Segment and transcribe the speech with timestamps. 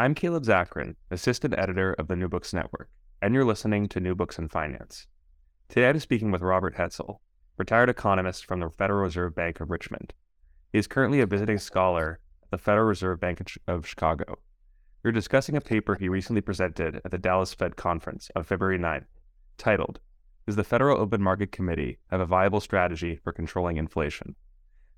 [0.00, 2.88] I'm Caleb Zakarin, Assistant Editor of the New Books Network,
[3.20, 5.06] and you're listening to New Books in Finance.
[5.68, 7.18] Today I'm speaking with Robert Hetzel,
[7.58, 10.14] retired economist from the Federal Reserve Bank of Richmond.
[10.72, 14.38] He is currently a visiting scholar at the Federal Reserve Bank of Chicago.
[15.04, 19.04] We're discussing a paper he recently presented at the Dallas Fed Conference on February 9th,
[19.58, 20.00] titled,
[20.46, 24.34] Does the Federal Open Market Committee have a viable strategy for controlling inflation?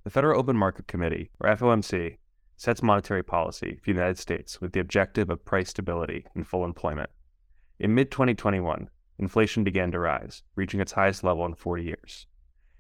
[0.05, 2.19] The Federal Open Market Committee, or FOMC,
[2.63, 6.65] sets monetary policy for the United States with the objective of price stability and full
[6.65, 7.11] employment.
[7.81, 12.29] In mid 2021, inflation began to rise, reaching its highest level in 40 years.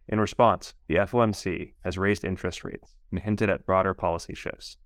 [0.06, 4.76] In response, the FOMC has raised interest rates and hinted at broader policy shifts.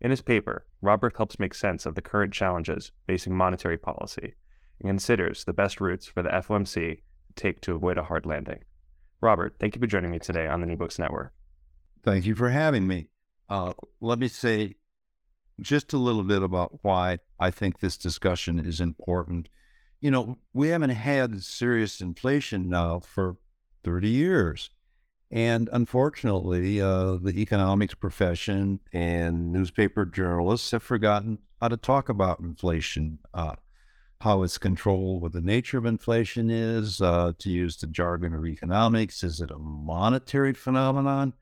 [0.00, 4.34] In his paper, Robert helps make sense of the current challenges facing monetary policy
[4.78, 7.02] and considers the best routes for the FOMC to
[7.34, 8.62] take to avoid a hard landing.
[9.20, 11.32] Robert, thank you for joining me today on the New Books Network.
[12.04, 13.08] Thank you for having me.
[13.48, 14.74] Uh, let me say
[15.60, 19.48] just a little bit about why I think this discussion is important.
[20.00, 23.36] You know, we haven't had serious inflation now for
[23.84, 24.70] 30 years.
[25.30, 32.40] And unfortunately, uh, the economics profession and newspaper journalists have forgotten how to talk about
[32.40, 33.56] inflation, uh,
[34.20, 38.46] how it's controlled, what the nature of inflation is, uh, to use the jargon of
[38.46, 39.24] economics.
[39.24, 41.32] Is it a monetary phenomenon?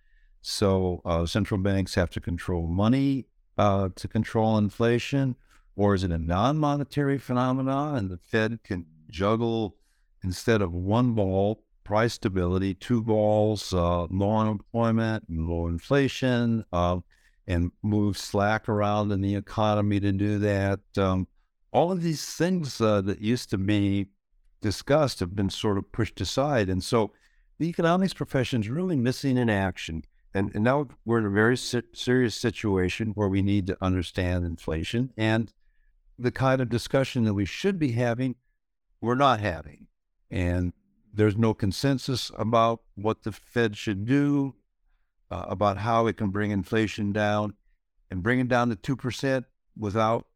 [0.46, 3.24] So uh, central banks have to control money
[3.56, 5.36] uh, to control inflation,
[5.74, 7.96] or is it a non-monetary phenomenon?
[7.96, 9.76] And the Fed can juggle
[10.22, 16.98] instead of one ball price stability, two balls uh, low unemployment and low inflation, uh,
[17.46, 20.80] and move slack around in the economy to do that.
[20.98, 21.26] Um,
[21.72, 24.08] all of these things uh, that used to be
[24.60, 27.12] discussed have been sort of pushed aside, and so
[27.58, 30.04] the economics profession is really missing in action.
[30.34, 35.12] And, and now we're in a very serious situation where we need to understand inflation
[35.16, 35.52] and
[36.18, 38.34] the kind of discussion that we should be having,
[39.00, 39.86] we're not having.
[40.30, 40.72] And
[41.12, 44.56] there's no consensus about what the Fed should do,
[45.30, 47.54] uh, about how it can bring inflation down
[48.10, 49.44] and bring it down to 2%
[49.76, 50.26] without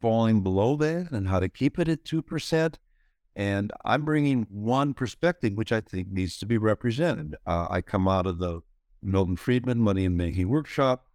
[0.00, 2.74] falling below that and how to keep it at 2%.
[3.36, 7.34] And I'm bringing one perspective, which I think needs to be represented.
[7.44, 8.62] Uh, I come out of the
[9.04, 11.06] Milton Friedman Money and Banking Workshop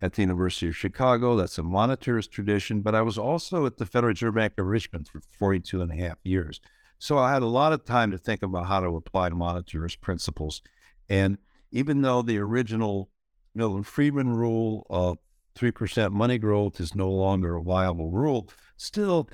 [0.00, 1.36] at the University of Chicago.
[1.36, 2.80] That's a monetarist tradition.
[2.82, 5.96] But I was also at the Federal Reserve Bank of Richmond for 42 and a
[5.96, 6.60] half years.
[6.98, 10.62] So I had a lot of time to think about how to apply monetarist principles.
[11.08, 11.38] And
[11.70, 13.10] even though the original
[13.54, 15.18] Milton Friedman rule of
[15.58, 19.28] 3% money growth is no longer a viable rule, still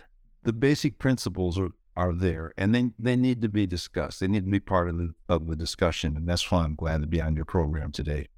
[0.44, 4.20] the basic principles are are there, and they they need to be discussed.
[4.20, 7.02] They need to be part of the of the discussion, and that's why I'm glad
[7.02, 8.28] to be on your program today.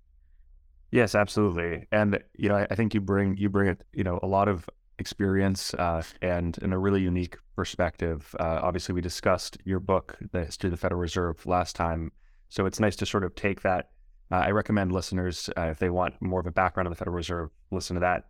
[0.91, 4.19] Yes, absolutely, and you know I, I think you bring you bring it you know
[4.23, 8.35] a lot of experience uh, and in a really unique perspective.
[8.39, 12.13] Uh, obviously, we discussed your book, The History of the Federal Reserve, last time,
[12.49, 13.91] so it's nice to sort of take that.
[14.33, 17.17] Uh, I recommend listeners uh, if they want more of a background on the Federal
[17.17, 18.25] Reserve, listen to that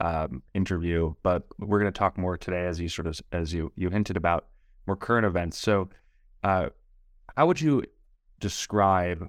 [0.00, 1.14] um, interview.
[1.22, 4.16] But we're going to talk more today, as you sort of as you you hinted
[4.16, 4.46] about
[4.96, 5.58] current events.
[5.58, 5.88] So,
[6.42, 6.70] uh,
[7.36, 7.84] how would you
[8.38, 9.28] describe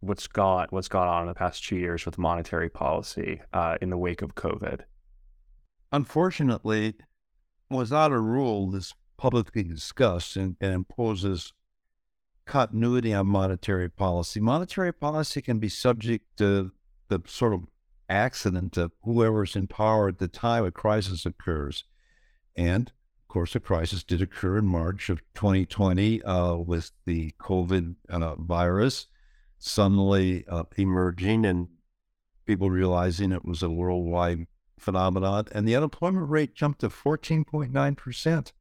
[0.00, 3.90] what's gone what's gone on in the past two years with monetary policy uh, in
[3.90, 4.80] the wake of COVID?
[5.92, 6.94] Unfortunately,
[7.68, 11.52] without a rule that's publicly discussed and, and imposes
[12.46, 16.72] continuity on monetary policy, monetary policy can be subject to
[17.08, 17.64] the sort of
[18.08, 21.84] accident of whoever's in power at the time a crisis occurs.
[22.56, 22.92] And
[23.30, 29.06] course, a crisis did occur in March of 2020 uh, with the COVID uh, virus
[29.58, 31.68] suddenly uh, emerging and
[32.46, 34.46] people realizing it was a worldwide
[34.78, 38.52] phenomenon, and the unemployment rate jumped to 14.9%,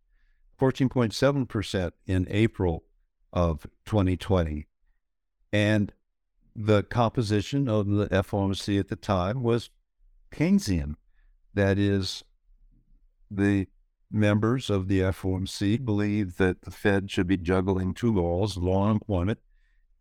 [0.60, 2.84] 14.7% in April
[3.32, 4.68] of 2020.
[5.52, 5.94] And
[6.56, 9.70] the composition of the FOMC at the time was
[10.32, 10.96] Keynesian.
[11.54, 12.24] That is,
[13.32, 13.68] the
[14.12, 19.40] members of the FOMC believe that the Fed should be juggling two goals low unemployment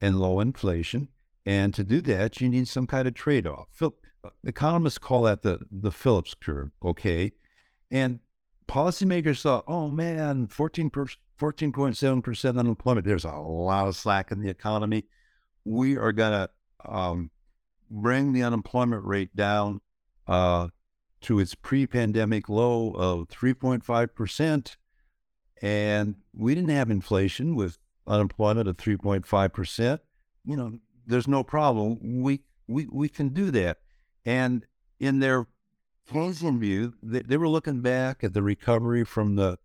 [0.01, 1.09] and low inflation.
[1.45, 3.69] And to do that, you need some kind of trade off.
[4.45, 7.33] Economists call that the, the Phillips curve, okay?
[7.91, 8.21] And
[8.69, 13.07] policymakers thought, oh man, 14 14.7% unemployment.
[13.07, 15.05] There's a lot of slack in the economy.
[15.65, 16.51] We are going to
[16.91, 17.31] um,
[17.91, 19.81] bring the unemployment rate down
[20.27, 20.69] uh,
[21.23, 24.77] to its pre pandemic low of 3.5%.
[25.61, 29.99] And we didn't have inflation with unemployment of 3.5%.
[30.45, 32.23] You know, there's no problem.
[32.23, 33.79] We, we, we can do that.
[34.25, 34.65] And
[35.01, 35.47] in their
[36.11, 39.59] Keynesian view, they, they were looking back at the recovery from the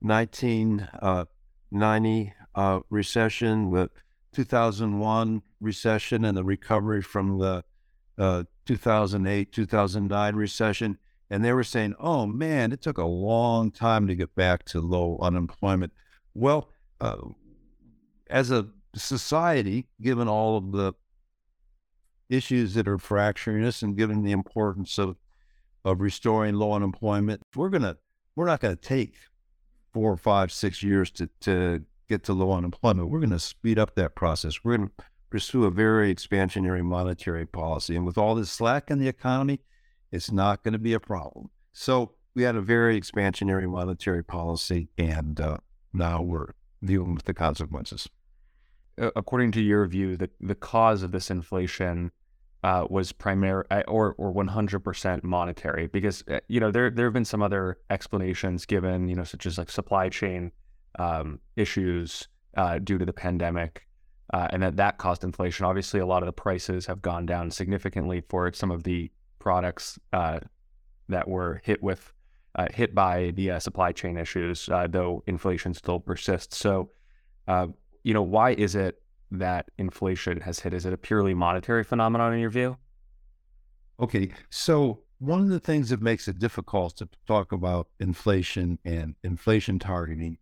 [0.00, 3.90] 1990 uh, uh, recession, the
[4.32, 7.64] 2001 recession, and the recovery from the
[8.18, 10.98] uh, 2008, 2009 recession.
[11.30, 14.80] And they were saying, oh man, it took a long time to get back to
[14.80, 15.92] low unemployment.
[16.34, 16.68] Well,
[17.00, 17.16] uh,
[18.28, 20.92] as a society, given all of the
[22.28, 25.16] issues that are fracturing us and given the importance of,
[25.84, 27.96] of restoring low unemployment, we're gonna
[28.36, 29.14] we're not gonna take
[29.92, 33.10] four, five, six years to, to get to low unemployment.
[33.10, 34.64] We're gonna speed up that process.
[34.64, 34.90] We're gonna
[35.34, 37.96] pursue a very expansionary monetary policy.
[37.96, 39.58] And with all this slack in the economy,
[40.12, 41.50] it's not going to be a problem.
[41.72, 45.56] So we had a very expansionary monetary policy, and uh,
[45.92, 46.52] now we're
[46.84, 48.08] dealing with the consequences.
[48.96, 52.12] According to your view, the, the cause of this inflation
[52.62, 57.12] uh, was primary uh, or or 100% monetary because uh, you know there there have
[57.12, 60.52] been some other explanations given you know such as like supply chain
[60.98, 63.84] um, issues uh, due to the pandemic
[64.34, 65.64] uh, and that that caused inflation.
[65.64, 69.08] Obviously, a lot of the prices have gone down significantly for some of the
[69.38, 70.40] products uh,
[71.08, 72.12] that were hit with
[72.56, 76.58] uh, hit by the uh, supply chain issues, uh, though inflation still persists.
[76.58, 76.90] So,
[77.46, 77.68] uh,
[78.02, 79.00] you know, why is it
[79.30, 80.74] that inflation has hit?
[80.74, 82.76] Is it a purely monetary phenomenon in your view?
[84.00, 89.14] Okay, so one of the things that makes it difficult to talk about inflation and
[89.22, 90.38] inflation targeting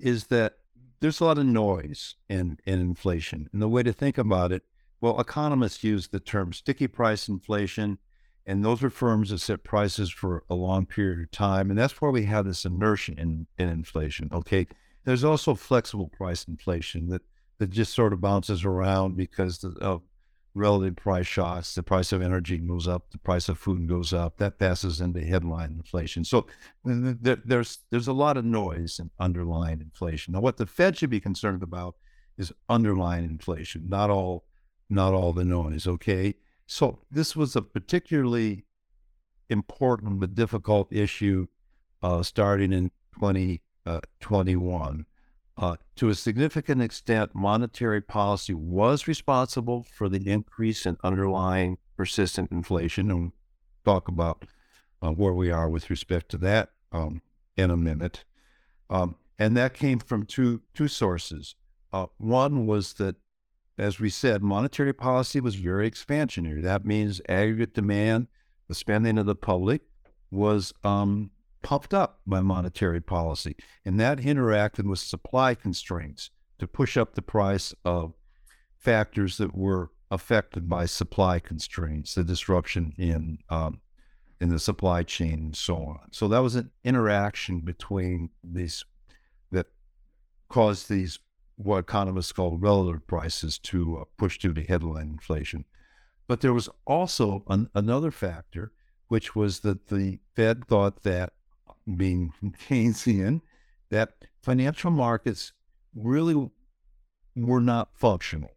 [0.00, 0.54] is that
[1.00, 3.48] there's a lot of noise in, in inflation.
[3.52, 4.64] And the way to think about it,
[5.00, 7.98] well, economists use the term sticky price inflation,
[8.46, 11.70] and those are firms that set prices for a long period of time.
[11.70, 14.28] And that's where we have this inertia in, in inflation.
[14.32, 14.66] Okay.
[15.04, 17.22] There's also flexible price inflation that,
[17.58, 20.02] that just sort of bounces around because of
[20.58, 21.74] relative price shocks.
[21.74, 24.38] The price of energy goes up, the price of food goes up.
[24.38, 26.24] That passes into headline inflation.
[26.24, 26.46] So
[26.84, 30.34] there's there's a lot of noise in underlying inflation.
[30.34, 31.94] Now, what the Fed should be concerned about
[32.36, 34.44] is underlying inflation, not all
[34.90, 35.86] not all the noise.
[35.86, 36.34] Okay,
[36.66, 38.64] so this was a particularly
[39.48, 41.46] important but difficult issue
[42.02, 43.60] uh, starting in 2021.
[43.86, 45.04] Uh,
[45.96, 53.10] to a significant extent, monetary policy was responsible for the increase in underlying persistent inflation.
[53.10, 53.32] And we'll
[53.84, 54.44] talk about
[55.02, 57.22] uh, where we are with respect to that um,
[57.56, 58.24] in a minute.
[58.88, 61.56] Um, and that came from two, two sources.
[61.92, 63.16] Uh, one was that,
[63.76, 66.62] as we said, monetary policy was very expansionary.
[66.62, 68.28] That means aggregate demand,
[68.68, 69.82] the spending of the public
[70.30, 71.30] was um,
[71.62, 73.56] pumped up by monetary policy.
[73.84, 78.14] And that interacted with supply constraints to push up the price of
[78.76, 83.80] factors that were affected by supply constraints, the disruption in um,
[84.40, 86.08] in the supply chain and so on.
[86.12, 88.84] So that was an interaction between these
[89.50, 89.66] that
[90.48, 91.18] caused these
[91.56, 95.64] what economists call relative prices to uh, push through the headline inflation.
[96.28, 98.72] But there was also an, another factor,
[99.08, 101.32] which was that the Fed thought that
[101.96, 102.32] being
[102.68, 103.40] Keynesian,
[103.90, 105.52] that financial markets
[105.94, 106.50] really
[107.36, 108.50] were not functional.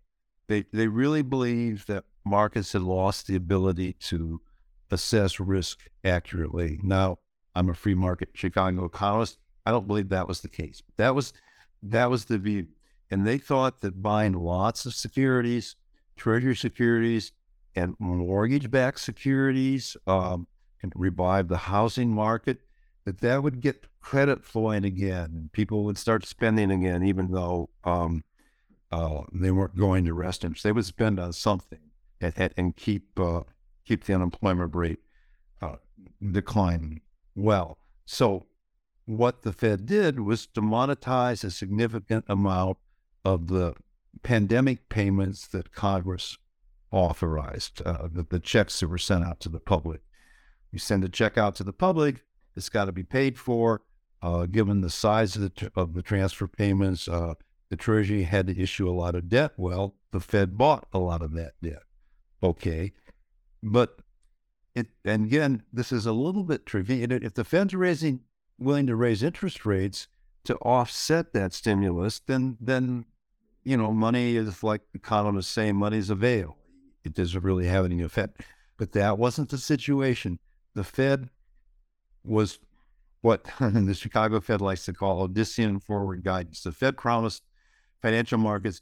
[0.47, 4.41] They, they really believed that markets had lost the ability to
[4.89, 6.79] assess risk accurately.
[6.83, 7.19] Now,
[7.55, 9.37] I'm a free market Chicago economist.
[9.65, 10.81] I don't believe that was the case.
[10.97, 11.33] That was
[11.83, 12.67] that was the view.
[13.09, 15.75] And they thought that buying lots of securities,
[16.15, 17.31] treasury securities,
[17.75, 20.47] and mortgage-backed securities um,
[20.79, 22.59] can revive the housing market
[23.05, 28.23] that that would get credit flowing again people would start spending again, even though um,
[28.91, 30.63] uh, they weren't going to restaurants.
[30.63, 31.79] They would spend on something
[32.19, 33.41] and, and keep uh,
[33.85, 34.99] keep the unemployment rate
[35.61, 35.75] uh.
[37.35, 38.45] Well, so
[39.05, 42.77] what the Fed did was to monetize a significant amount
[43.23, 43.75] of the
[44.23, 46.37] pandemic payments that Congress
[46.91, 50.01] authorized, uh, the, the checks that were sent out to the public.
[50.71, 52.23] You send a check out to the public,
[52.55, 53.81] it's got to be paid for.
[54.21, 57.33] Uh, given the size of the, of the transfer payments, uh,
[57.69, 59.53] the Treasury had to issue a lot of debt.
[59.57, 61.83] Well, the Fed bought a lot of that debt.
[62.43, 62.93] Okay.
[63.63, 63.99] But
[64.75, 67.11] it, and again, this is a little bit trivial.
[67.11, 68.21] If the Fed's raising,
[68.59, 70.07] willing to raise interest rates
[70.43, 73.05] to offset that stimulus, then, then,
[73.63, 76.57] you know, money is like economists say, money's a veil.
[77.03, 78.41] It doesn't really have any effect.
[78.77, 80.39] But that wasn't the situation.
[80.75, 81.29] The Fed
[82.23, 82.59] was
[83.21, 86.63] what the Chicago Fed likes to call Odyssean forward guidance.
[86.63, 87.43] The Fed promised
[88.01, 88.81] financial markets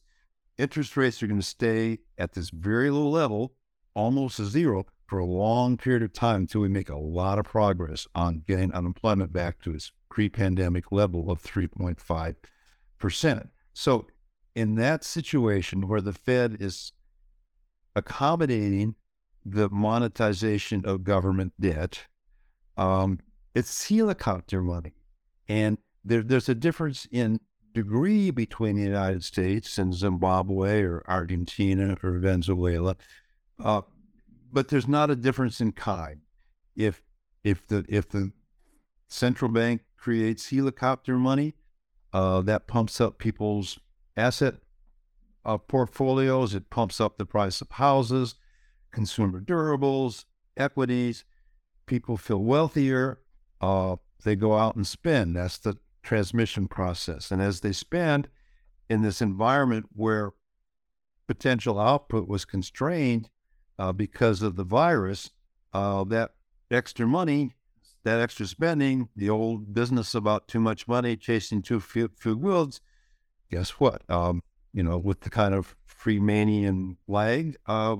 [0.59, 3.53] interest rates are going to stay at this very low level,
[3.95, 8.05] almost zero, for a long period of time until we make a lot of progress
[8.13, 13.47] on getting unemployment back to its pre pandemic level of 3.5%.
[13.73, 14.07] So,
[14.53, 16.91] in that situation where the Fed is
[17.95, 18.95] accommodating
[19.45, 22.03] the monetization of government debt,
[22.77, 23.19] um,
[23.59, 24.93] it's helicopter money.
[25.47, 27.39] And there, there's a difference in
[27.73, 32.95] degree between the United States and Zimbabwe or Argentina or Venezuela,
[33.63, 33.81] uh,
[34.51, 36.21] but there's not a difference in kind.
[36.75, 37.03] If
[37.43, 38.31] if the if the
[39.07, 41.55] central bank creates helicopter money,
[42.13, 43.77] uh, that pumps up people's
[44.15, 44.55] asset
[45.45, 46.55] uh, portfolios.
[46.55, 48.35] It pumps up the price of houses,
[48.91, 50.25] consumer durables,
[50.57, 51.25] equities.
[51.85, 53.19] People feel wealthier
[53.61, 55.35] uh, they go out and spend.
[55.35, 57.31] That's the transmission process.
[57.31, 58.27] And as they spend
[58.89, 60.31] in this environment where
[61.27, 63.29] potential output was constrained
[63.77, 65.31] uh, because of the virus,
[65.73, 66.31] uh, that
[66.71, 67.55] extra money,
[68.03, 72.81] that extra spending, the old business about too much money chasing too few, few goods,
[73.51, 74.01] guess what?
[74.09, 74.41] Um,
[74.73, 77.97] you know, with the kind of Friedmanian lag, uh,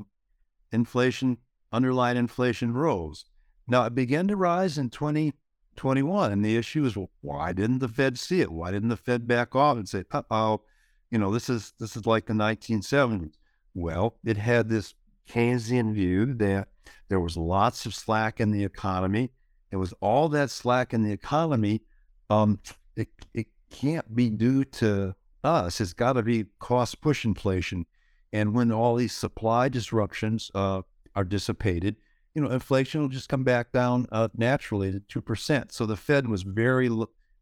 [0.71, 1.37] inflation,
[1.71, 3.25] underlying inflation rose.
[3.67, 5.33] Now, it began to rise in 20,
[5.79, 6.33] 21.
[6.33, 8.51] And the issue is, well, why didn't the Fed see it?
[8.51, 10.61] Why didn't the Fed back off and say, uh oh,
[11.09, 13.35] you know, this is this is like the 1970s?
[13.73, 14.93] Well, it had this
[15.29, 16.67] Keynesian view that
[17.07, 19.31] there was lots of slack in the economy.
[19.71, 21.81] It was all that slack in the economy.
[22.29, 22.59] Um,
[22.97, 25.79] it, it can't be due to us.
[25.79, 27.85] It's got to be cost push inflation.
[28.33, 30.81] And when all these supply disruptions uh,
[31.15, 31.95] are dissipated,
[32.33, 35.71] you know, inflation will just come back down uh, naturally to two percent.
[35.71, 36.89] So the Fed was very,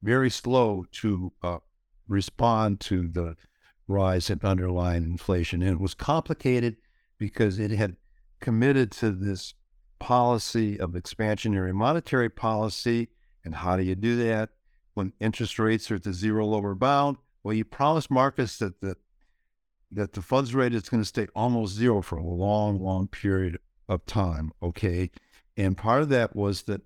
[0.02, 1.58] very slow to uh,
[2.08, 3.36] respond to the
[3.88, 6.78] rise in underlying inflation, and it was complicated
[7.18, 7.96] because it had
[8.40, 9.54] committed to this
[10.00, 13.10] policy of expansionary monetary policy.
[13.44, 14.50] And how do you do that
[14.94, 17.18] when interest rates are at the zero lower bound?
[17.44, 18.98] Well, you promise markets that the
[19.92, 23.58] that the funds rate is going to stay almost zero for a long, long period
[23.90, 24.52] of time.
[24.62, 25.10] Okay.
[25.56, 26.82] And part of that was that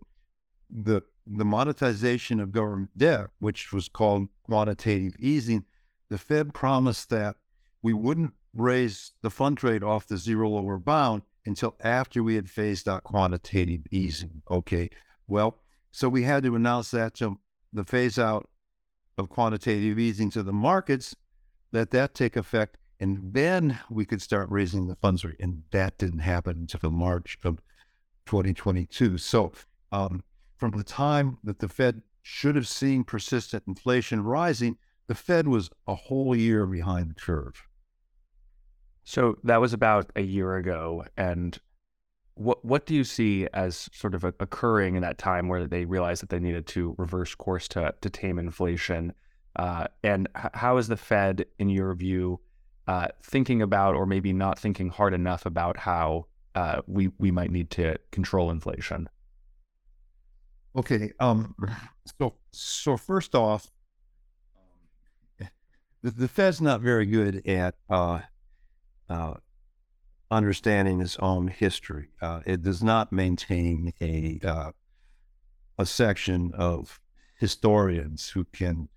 [0.69, 5.65] the the monetization of government debt, which was called quantitative easing,
[6.09, 7.35] the Fed promised that
[7.83, 12.49] we wouldn't raise the fund rate off the zero lower bound until after we had
[12.49, 14.41] phased out quantitative easing.
[14.49, 14.89] Okay.
[15.27, 15.59] Well,
[15.91, 17.39] so we had to announce that to
[17.71, 18.49] the phase out
[19.17, 21.15] of quantitative easing to the markets,
[21.71, 25.37] let that take effect and then we could start raising the funds rate.
[25.39, 27.59] And that didn't happen until March of
[28.27, 29.17] 2022.
[29.17, 29.51] So
[29.91, 30.23] um,
[30.57, 34.77] from the time that the Fed should have seen persistent inflation rising,
[35.07, 37.67] the Fed was a whole year behind the curve.
[39.03, 41.03] So that was about a year ago.
[41.17, 41.57] And
[42.35, 46.21] what what do you see as sort of occurring in that time where they realized
[46.21, 49.13] that they needed to reverse course to to tame inflation?
[49.55, 52.39] Uh, and how is the Fed, in your view,
[52.87, 57.51] uh, thinking about or maybe not thinking hard enough about how uh, we we might
[57.51, 59.07] need to control inflation.
[60.75, 61.11] Okay.
[61.19, 61.55] Um.
[62.19, 63.71] So so first off,
[66.01, 68.21] the, the Fed's not very good at uh,
[69.09, 69.35] uh,
[70.29, 72.09] understanding its own history.
[72.21, 74.71] Uh, it does not maintain a uh,
[75.77, 76.99] a section of
[77.39, 78.89] historians who can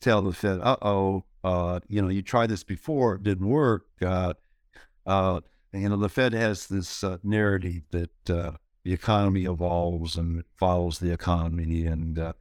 [0.00, 3.86] tell the Fed, "Uh oh, uh, you know, you tried this before, it didn't work.
[4.02, 4.34] Uh,
[5.06, 5.40] uh,
[5.72, 10.98] you know, the Fed has this uh, narrative that uh, the economy evolves and follows
[10.98, 12.32] the economy and uh,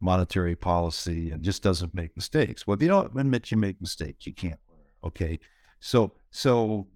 [0.00, 2.66] monetary policy and just doesn't make mistakes.
[2.66, 4.60] Well, if you don't admit you make mistakes, you can't.
[5.04, 5.38] Okay,
[5.78, 6.86] so so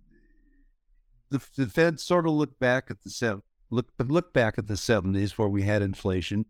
[1.28, 4.78] the, the Fed sort of looked back at the look but look back at the
[4.78, 6.46] seventies where we had inflation,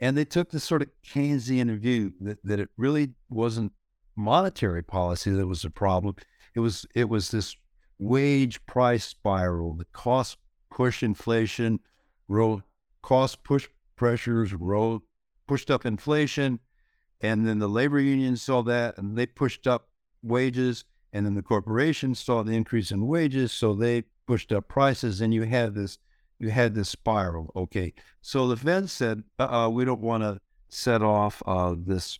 [0.00, 3.72] and they took this sort of Keynesian view that, that it really wasn't
[4.18, 6.16] monetary policy that was the problem.
[6.54, 7.56] It was it was this
[7.98, 10.36] wage price spiral, the cost
[10.70, 11.80] push inflation,
[12.26, 12.62] roll
[13.00, 15.02] cost push pressures, roll
[15.46, 16.58] pushed up inflation,
[17.20, 19.88] and then the labor unions saw that and they pushed up
[20.22, 25.20] wages, and then the corporations saw the increase in wages, so they pushed up prices,
[25.20, 25.98] and you had this
[26.38, 27.50] you had this spiral.
[27.54, 32.18] Okay, so the Fed said, uh, we don't want to set off uh, this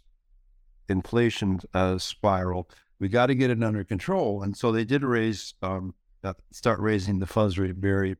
[0.89, 2.69] inflation uh, spiral.
[2.99, 6.81] We got to get it under control, and so they did raise, um, uh, start
[6.81, 8.17] raising the funds rate very,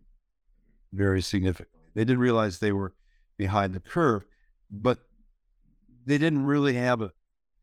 [0.93, 1.81] very significantly.
[1.95, 2.95] They did realize they were
[3.37, 4.25] behind the curve,
[4.71, 4.99] but
[6.07, 7.13] they didn't really have a,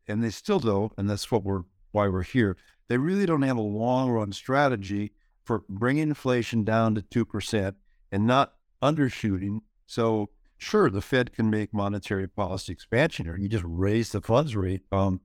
[0.06, 2.56] and they still don't, and that's what we're why we're here.
[2.88, 5.12] They really don't have a long run strategy
[5.44, 7.76] for bringing inflation down to two percent
[8.12, 9.60] and not undershooting.
[9.86, 14.56] So sure, the Fed can make monetary policy expansion, or you just raise the funds
[14.56, 15.20] rate um,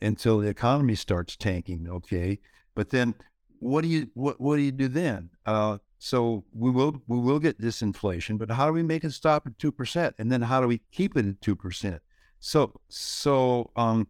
[0.00, 1.88] until the economy starts tanking.
[1.88, 2.38] Okay,
[2.74, 3.14] but then
[3.58, 5.30] what do you what what do you do then?
[5.46, 9.46] Uh, so we will we will get disinflation, but how do we make it stop
[9.46, 10.14] at two percent?
[10.18, 12.00] And then how do we keep it at two percent?
[12.40, 14.08] So so um,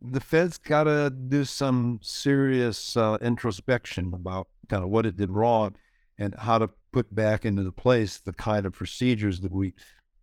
[0.00, 5.30] the Fed's got to do some serious uh, introspection about kind of what it did
[5.30, 5.74] wrong
[6.18, 9.74] and how to put back into the place the kind of procedures that we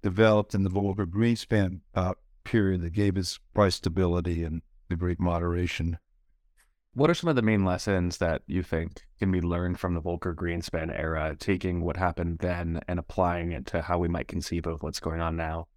[0.02, 5.20] developed in the Volcker Greenspan uh, period that gave us price stability and the great
[5.20, 5.98] moderation.
[6.94, 10.02] What are some of the main lessons that you think can be learned from the
[10.02, 14.66] Volcker Greenspan era, taking what happened then and applying it to how we might conceive
[14.66, 15.68] of what's going on now?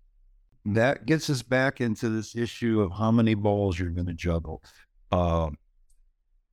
[0.64, 4.62] That gets us back into this issue of how many balls you're going to juggle.
[5.10, 5.50] Uh,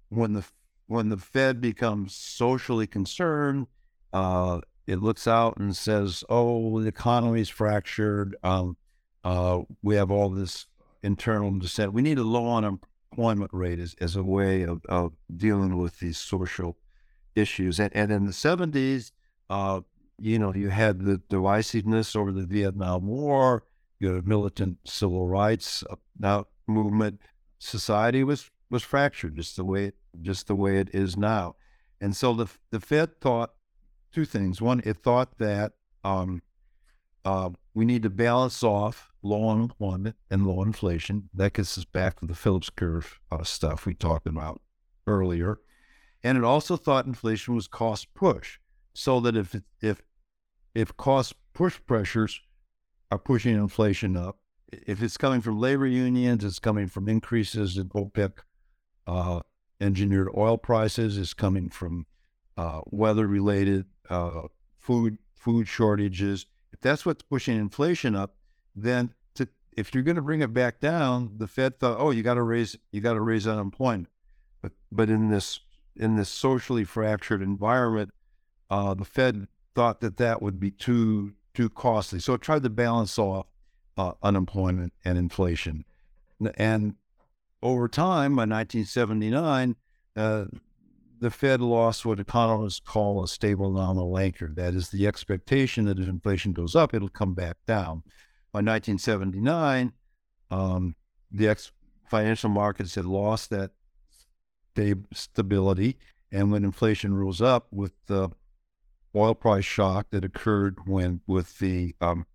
[0.09, 0.43] when the
[0.87, 3.67] when the Fed becomes socially concerned,
[4.13, 8.35] uh, it looks out and says, "Oh, the economy's fractured.
[8.43, 8.77] Um,
[9.23, 10.65] uh, we have all this
[11.03, 11.93] internal dissent.
[11.93, 16.17] We need a low unemployment rate as, as a way of, of dealing with these
[16.17, 16.77] social
[17.35, 19.11] issues." And, and in the seventies,
[19.49, 19.81] uh,
[20.17, 23.63] you know, you had the divisiveness over the Vietnam War.
[23.99, 25.83] You had a militant civil rights
[26.23, 27.21] uh, movement.
[27.59, 31.55] Society was was fractured, just the way just the way it is now.
[32.01, 33.51] And so the the Fed thought
[34.11, 34.61] two things.
[34.61, 36.41] One, it thought that um,
[37.25, 41.29] uh, we need to balance off low unemployment and low inflation.
[41.33, 44.61] That gets us back to the Phillips curve uh, stuff we talked about
[45.05, 45.59] earlier.
[46.23, 48.59] And it also thought inflation was cost push,
[48.93, 50.01] so that if if
[50.75, 52.41] if cost push pressures
[53.09, 54.39] are pushing inflation up,
[54.71, 58.39] if it's coming from labor unions, it's coming from increases in OPEC
[59.07, 59.39] uh,
[59.79, 62.05] engineered oil prices, it's coming from
[62.59, 64.41] uh, weather related uh,
[64.79, 66.45] food food shortages.
[66.73, 68.35] If that's what's pushing inflation up,
[68.75, 72.21] then to, if you're going to bring it back down, the Fed thought, oh, you
[72.21, 74.09] got to raise you got to raise unemployment.
[74.61, 75.61] But but in this
[75.95, 78.11] in this socially fractured environment,
[78.69, 82.69] uh, the Fed thought that that would be too too costly, so it tried to
[82.69, 83.47] balance off
[83.97, 85.85] uh, unemployment and inflation.
[86.55, 86.95] And
[87.63, 89.77] over time, by 1979,
[90.17, 90.45] uh,
[91.19, 94.51] the Fed lost what economists call a stable nominal anchor.
[94.53, 98.03] That is the expectation that if inflation goes up, it'll come back down.
[98.51, 99.93] By 1979,
[100.49, 100.95] um,
[101.31, 101.71] the ex-
[102.09, 103.71] financial markets had lost that
[105.13, 105.97] stability.
[106.31, 108.29] And when inflation rose up with the
[109.15, 112.25] oil price shock that occurred when with the um,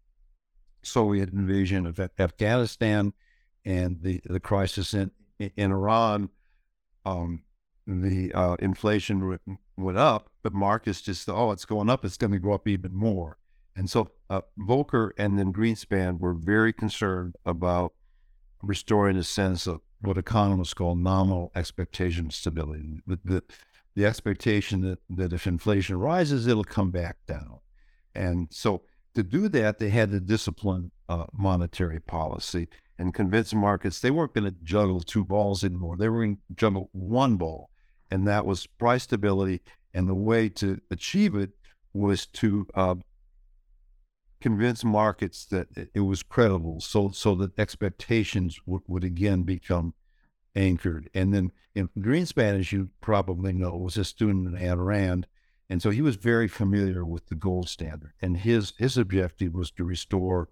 [0.82, 3.12] Soviet invasion of Afghanistan
[3.64, 6.28] and the, the crisis in, in Iran,
[7.06, 7.42] um,
[7.86, 9.38] the uh, inflation
[9.76, 12.66] went up, but Marcus just thought, oh, it's going up, it's going to go up
[12.66, 13.38] even more.
[13.76, 17.92] And so uh, Volcker and then Greenspan were very concerned about
[18.62, 23.00] restoring a sense of what economists call nominal expectation stability.
[23.06, 23.42] The, the,
[23.94, 27.58] the expectation that, that if inflation rises, it'll come back down.
[28.14, 28.82] And so
[29.14, 32.68] to do that, they had to discipline uh, monetary policy
[32.98, 35.96] and convince markets they weren't going to juggle two balls anymore.
[35.96, 37.70] They were going to juggle one ball
[38.14, 39.60] and that was price stability.
[39.92, 41.50] And the way to achieve it
[41.92, 42.94] was to uh,
[44.40, 49.94] convince markets that it was credible, so so that expectations would, would again become
[50.54, 51.10] anchored.
[51.12, 55.26] And then in Greenspan, as you probably know, was a student at Rand,
[55.68, 58.12] and so he was very familiar with the gold standard.
[58.22, 60.48] And his his objective was to restore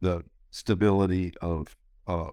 [0.00, 2.30] the stability of uh,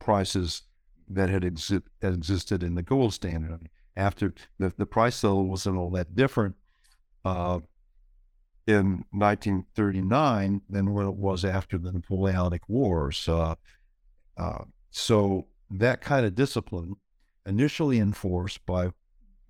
[0.00, 0.62] prices
[1.08, 5.90] that had exi- existed in the gold standard after the, the price level wasn't all
[5.90, 6.54] that different,
[7.24, 7.58] uh,
[8.66, 13.28] in 1939 than what it was after the Napoleonic Wars.
[13.28, 13.54] Uh,
[14.36, 16.94] uh, so that kind of discipline,
[17.46, 18.90] initially enforced by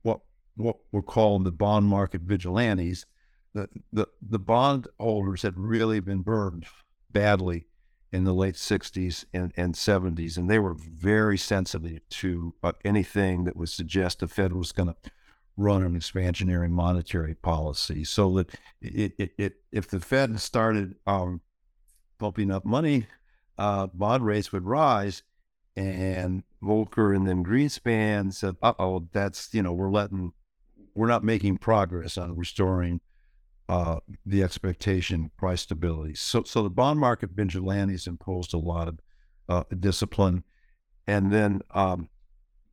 [0.02, 0.20] what
[0.56, 3.06] what we're calling the bond market vigilantes,
[3.54, 6.64] the the, the bond holders had really been burned
[7.10, 7.66] badly
[8.12, 13.44] in the late 60s and, and 70s, and they were very sensitive to uh, anything
[13.44, 15.10] that would suggest the Fed was going to
[15.56, 18.04] run an expansionary monetary policy.
[18.04, 21.42] So that it, it, it, if the Fed started um,
[22.18, 23.06] pumping up money,
[23.58, 25.22] uh, bond rates would rise.
[25.76, 30.32] And Volcker and then Greenspan said, "Uh oh, that's you know we're letting
[30.96, 33.00] we're not making progress on restoring
[33.68, 38.98] uh, the expectation price stability." So, so the bond market vigilantes imposed a lot of
[39.48, 40.44] uh, discipline,
[41.06, 42.08] and then um,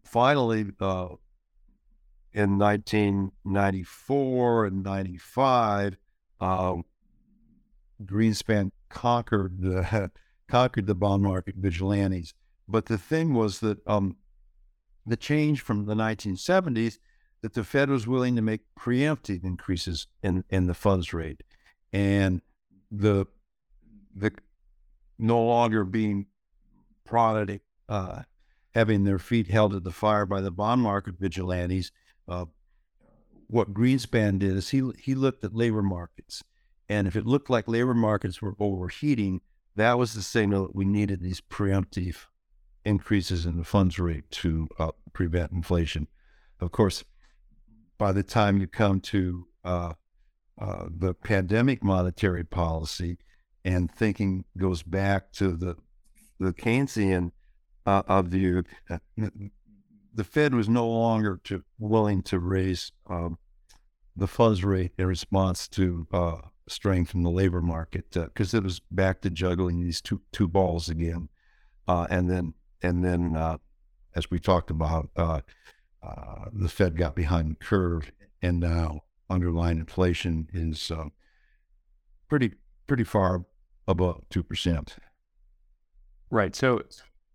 [0.03, 1.07] finally, uh,
[2.33, 5.97] in 1994 and 95,
[6.41, 6.75] uh,
[8.03, 10.11] Greenspan conquered the
[10.47, 12.33] conquered the bond market vigilantes.
[12.67, 14.17] But the thing was that um,
[15.05, 16.97] the change from the 1970s
[17.45, 21.43] that the Fed was willing to make preemptive increases in, in the funds rate,
[21.93, 22.41] and
[22.89, 23.27] the
[24.15, 24.31] the
[25.19, 26.25] no longer being
[27.03, 28.23] prodded, uh,
[28.73, 31.91] having their feet held to the fire by the bond market vigilantes
[32.27, 32.45] uh,
[33.47, 36.43] what Greenspan did is he he looked at labor markets,
[36.89, 39.39] and if it looked like labor markets were overheating,
[39.75, 42.25] that was the signal that we needed these preemptive
[42.83, 46.07] increases in the funds rate to uh, prevent inflation.
[46.59, 47.03] Of course,
[47.97, 49.93] by the time you come to uh,
[50.59, 53.17] uh, the pandemic monetary policy,
[53.63, 55.75] and thinking goes back to the
[56.39, 57.31] the Keynesian
[57.85, 58.97] uh, view, uh,
[60.13, 63.37] the Fed was no longer to, willing to raise um,
[64.15, 68.63] the funds rate in response to uh, strength in the labor market because uh, it
[68.63, 71.29] was back to juggling these two two balls again,
[71.87, 73.35] uh, and then and then
[74.15, 75.09] as we talked about,
[76.05, 80.91] uh, uh, the Fed got behind the curve, and now underlying inflation is
[82.29, 82.51] pretty
[82.87, 83.45] pretty far
[83.87, 84.97] above two percent.
[86.29, 86.55] Right.
[86.55, 86.81] So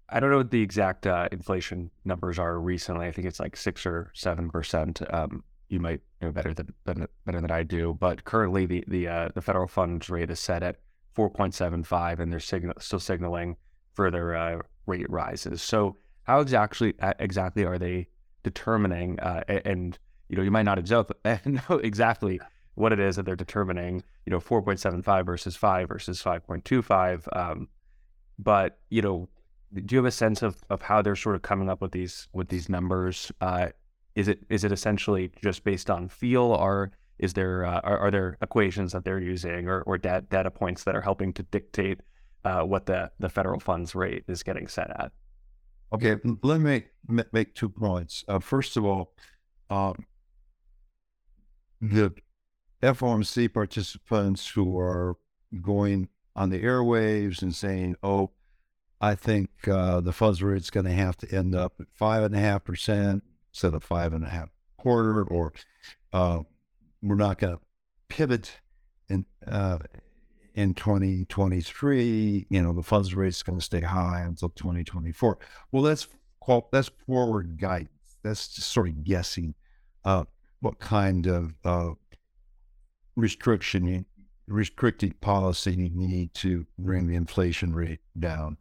[0.08, 3.06] I don't know what the exact uh, inflation numbers are recently.
[3.06, 5.00] I think it's like six or seven percent.
[5.12, 7.96] Um, you might know better than, better than I do.
[7.98, 10.76] But currently, the the uh, the federal funds rate is set at
[11.14, 13.56] four point seven five, and they're signal, still signaling
[13.94, 15.62] further uh, rate rises.
[15.62, 18.08] So, how exactly exactly are they
[18.42, 19.18] determining?
[19.20, 19.98] Uh, and
[20.28, 20.78] you know, you might not
[21.44, 22.40] know exactly
[22.74, 24.02] what it is that they're determining.
[24.26, 27.28] You know, four point seven five versus five versus five point two five.
[27.32, 27.68] Um,
[28.38, 29.28] but you know
[29.72, 32.28] do you have a sense of, of how they're sort of coming up with these
[32.32, 33.30] with these numbers?
[33.40, 33.68] Uh,
[34.14, 38.10] is it is it essentially just based on feel, or is there uh, are, are,
[38.10, 42.00] there equations that they're using, or, or data, data points that are helping to dictate
[42.44, 45.12] uh, what the the federal funds rate is getting set at?
[45.92, 48.24] Okay, let me make, two points.
[48.28, 49.12] Uh, first of all,
[49.68, 50.06] um,
[51.80, 52.12] the
[52.82, 55.16] FOMC participants who are
[55.60, 58.30] going on the airwaves and saying, "Oh,
[59.00, 62.34] I think uh, the rate is going to have to end up at five and
[62.34, 65.52] a half percent instead of five and a half quarter, or
[66.12, 66.40] uh,
[67.02, 67.60] we're not going to
[68.08, 68.60] pivot
[69.46, 69.78] uh,
[70.54, 72.46] in 2023.
[72.48, 75.38] You know, the funds rate is going to stay high until 2024.
[75.72, 76.08] Well, that's
[76.40, 77.90] called that's forward guidance.
[78.22, 79.54] That's just sort of guessing
[80.04, 80.24] uh,
[80.60, 81.90] what kind of uh,
[83.16, 84.04] restriction,
[84.46, 88.56] restricted policy you need to bring the inflation rate down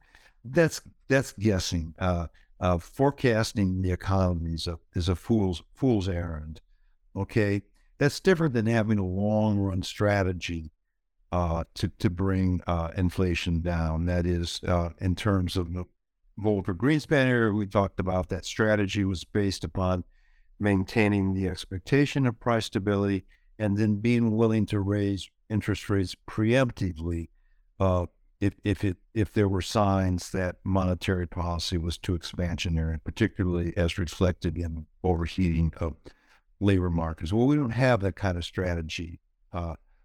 [0.45, 1.93] that's that's guessing.
[1.99, 2.27] Uh,
[2.59, 6.61] uh, forecasting the economy is a is a fool's fool's errand.
[7.15, 7.61] Okay,
[7.97, 10.71] that's different than having a long run strategy
[11.31, 14.05] uh, to to bring uh, inflation down.
[14.05, 15.85] That is, uh, in terms of the
[16.39, 20.03] Volcker Greenspan era, we talked about that strategy was based upon
[20.59, 23.25] maintaining the expectation of price stability
[23.57, 27.29] and then being willing to raise interest rates preemptively
[27.79, 28.05] uh,
[28.39, 33.97] if if it if there were signs that monetary policy was too expansionary, particularly as
[33.97, 35.95] reflected in overheating of
[36.59, 37.33] labor markets.
[37.33, 39.19] Well, we don't have that kind of strategy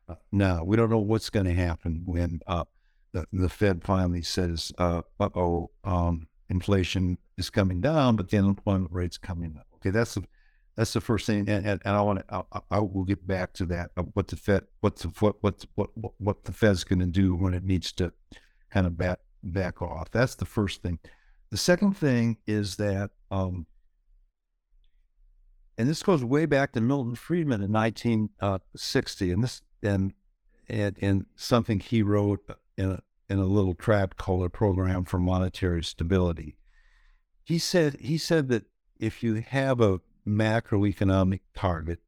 [0.09, 0.65] uh, uh, now.
[0.65, 2.65] We don't know what's going to happen when uh,
[3.13, 8.93] the the Fed finally says, uh oh, um, inflation is coming down, but the unemployment
[8.93, 10.25] rate's coming up." Okay, that's the
[10.77, 12.45] that's the first thing, and, and, and I want to.
[12.53, 13.91] I, I, will get back to that.
[14.15, 17.55] What the Fed, what's the what what what what the Fed's going to do when
[17.55, 18.13] it needs to
[18.71, 20.11] kind of back back off.
[20.11, 20.99] That's the first thing.
[21.51, 23.67] The second thing is that, um,
[25.79, 30.13] and this goes way back to Milton Friedman in 1960, and this and
[30.69, 32.41] and, and something he wrote
[32.77, 36.57] in a, in a little tract called a program for monetary stability.
[37.43, 38.65] He said he said that
[38.99, 42.01] if you have a macroeconomic target,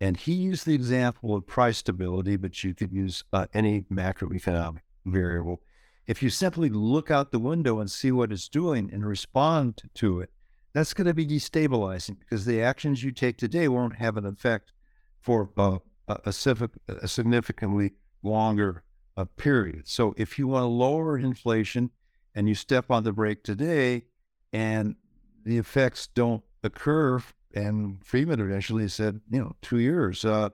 [0.00, 4.80] and he used the example of price stability, but you could use uh, any macroeconomic
[5.04, 5.60] variable.
[6.06, 10.20] If you simply look out the window and see what it's doing and respond to
[10.20, 10.30] it,
[10.72, 14.72] that's going to be destabilizing because the actions you take today won't have an effect
[15.20, 15.78] for uh,
[16.10, 16.70] a,
[17.02, 17.92] a, significantly
[18.22, 18.82] longer
[19.16, 19.86] uh, period.
[19.88, 21.90] So if you want to lower inflation
[22.34, 24.04] and you step on the brake today
[24.52, 24.96] and
[25.44, 27.22] the effects don't occur,
[27.54, 30.24] and Friedman eventually said, you know, two years.
[30.24, 30.50] Uh,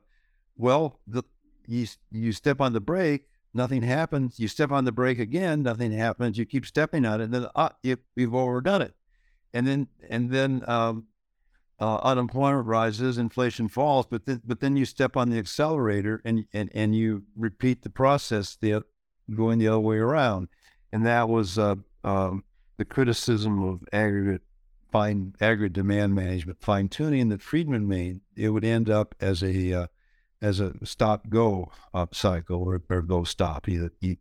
[0.57, 1.23] well, the,
[1.67, 4.39] you you step on the brake, nothing happens.
[4.39, 6.39] You step on the brake again, nothing happens.
[6.39, 8.95] You keep stepping on it, and then ah, you, you've overdone it
[9.57, 11.05] and then and then um,
[11.79, 16.47] uh, unemployment rises, inflation falls, but then but then you step on the accelerator and
[16.53, 18.83] and and you repeat the process, the
[19.35, 20.49] going the other way around,
[20.93, 22.45] and that was uh, um,
[22.79, 24.43] the criticism of aggregate
[24.91, 28.21] fine aggregate demand management fine tuning that Friedman made.
[28.37, 29.87] It would end up as a uh,
[30.41, 34.17] as a stop go up cycle or, or go stop either e-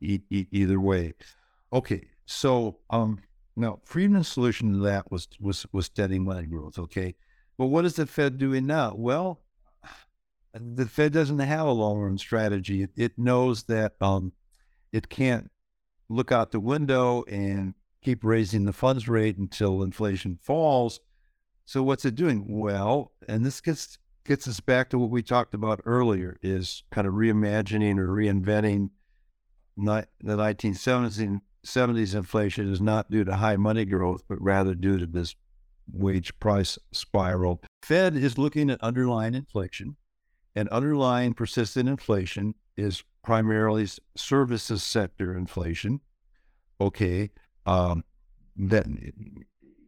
[0.00, 1.14] e- either way.
[1.72, 3.20] Okay, so um,
[3.54, 6.78] now, Friedman's solution to that was was was steady money growth.
[6.78, 7.14] Okay,
[7.58, 8.94] but what is the Fed doing now?
[8.96, 9.42] Well,
[10.54, 12.82] the Fed doesn't have a long run strategy.
[12.82, 14.32] It, it knows that um,
[14.90, 15.50] it can't
[16.08, 21.00] look out the window and keep raising the funds rate until inflation falls.
[21.64, 22.58] So what's it doing?
[22.58, 27.06] Well, and this gets gets us back to what we talked about earlier: is kind
[27.06, 28.90] of reimagining or reinventing
[29.76, 35.06] the 1970s 70s inflation is not due to high money growth, but rather due to
[35.06, 35.34] this
[35.90, 37.62] wage price spiral.
[37.82, 39.96] Fed is looking at underlying inflation,
[40.54, 46.00] and underlying persistent inflation is primarily services sector inflation.
[46.80, 47.30] Okay,
[47.66, 48.04] um,
[48.56, 48.86] that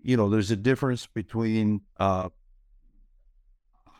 [0.02, 2.28] you know, there's a difference between uh,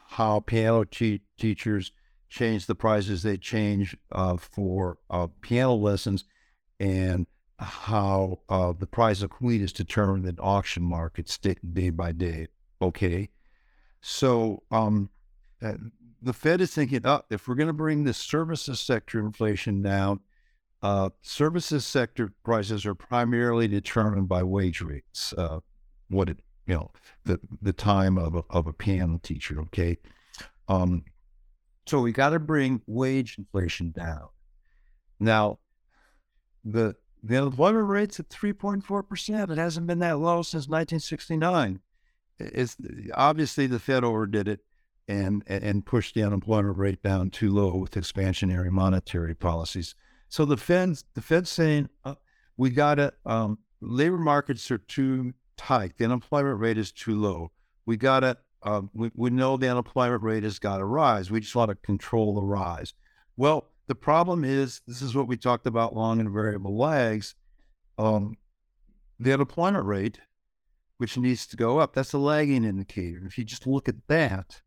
[0.08, 1.92] how piano te- teachers
[2.28, 6.24] change the prices they change uh, for uh, piano lessons
[6.78, 7.26] and
[7.58, 12.48] how uh, the price of wheat is determined in auction markets day, by day.
[12.82, 13.30] Okay.
[14.00, 15.10] So um,
[15.62, 15.74] uh,
[16.20, 20.20] the Fed is thinking, oh, if we're going to bring the services sector inflation down,
[20.82, 25.32] uh, services sector prices are primarily determined by wage rates.
[25.32, 25.60] Uh,
[26.08, 26.90] what it, you know,
[27.24, 29.60] the the time of a, of a piano teacher.
[29.62, 29.96] Okay,
[30.68, 31.04] um,
[31.86, 34.28] so we got to bring wage inflation down.
[35.18, 35.58] Now,
[36.64, 39.50] the the unemployment rate's at 3.4%.
[39.50, 41.80] It hasn't been that low since 1969.
[42.38, 42.76] It's
[43.14, 44.60] obviously the Fed overdid it
[45.06, 49.94] and and pushed the unemployment rate down too low with expansionary monetary policies.
[50.28, 52.16] So the Fed's the Fed's saying uh,
[52.56, 55.96] we got to um, labor markets are too tight.
[55.96, 57.52] The unemployment rate is too low.
[57.86, 61.30] We got to uh, we, we know the unemployment rate has got to rise.
[61.30, 62.94] We just want to control the rise.
[63.36, 67.34] Well, the problem is, this is what we talked about long and variable lags.
[67.98, 68.36] Um,
[69.20, 70.20] the unemployment rate,
[70.98, 73.22] which needs to go up, that's a lagging indicator.
[73.26, 74.62] If you just look at that,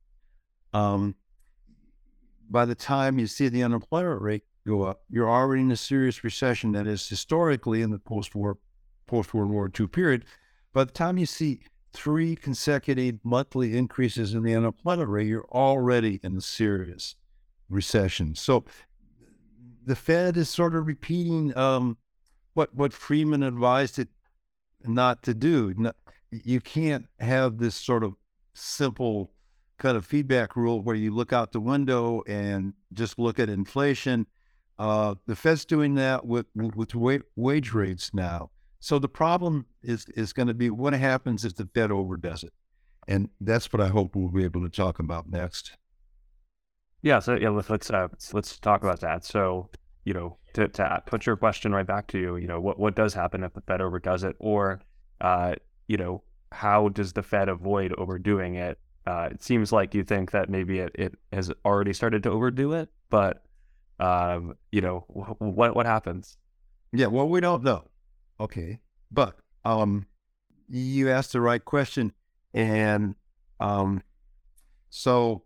[0.74, 1.16] um,
[2.50, 6.24] by the time you see the unemployment rate go up, you're already in a serious
[6.24, 8.58] recession that is historically in the post-war,
[9.08, 10.26] post-World War II period.
[10.74, 16.20] By the time you see three consecutive monthly increases in the unemployment rate, you're already
[16.24, 17.16] in a serious
[17.70, 18.36] recession.
[18.36, 18.66] So
[19.88, 21.98] the Fed is sort of repeating um,
[22.54, 24.10] what what Friedman advised it
[24.86, 25.74] not to do.
[26.30, 28.14] you can't have this sort of
[28.54, 29.32] simple
[29.80, 34.28] kind of feedback rule where you look out the window and just look at inflation.
[34.78, 36.94] Uh, the Fed's doing that with with
[37.36, 38.52] wage rates now.
[38.80, 42.54] So the problem is is going to be what happens if the Fed overdoes it,
[43.08, 45.78] and that's what I hope we'll be able to talk about next.
[47.02, 49.24] Yeah, so yeah, let's let's, uh, let's talk about that.
[49.24, 49.70] So,
[50.04, 52.96] you know, to, to put your question right back to you, you know, what what
[52.96, 54.82] does happen if the Fed overdoes it, or,
[55.22, 55.56] uh,
[55.88, 58.80] you know, how does the Fed avoid overdoing it?
[59.06, 62.74] Uh, it seems like you think that maybe it, it has already started to overdo
[62.74, 63.44] it, but,
[64.00, 65.06] um, you know,
[65.40, 66.38] what what happens?
[66.92, 67.88] Yeah, well, we don't know.
[68.40, 68.80] Okay,
[69.12, 70.08] but um,
[70.68, 72.12] you asked the right question,
[72.54, 73.16] and
[73.60, 74.02] um,
[74.90, 75.44] so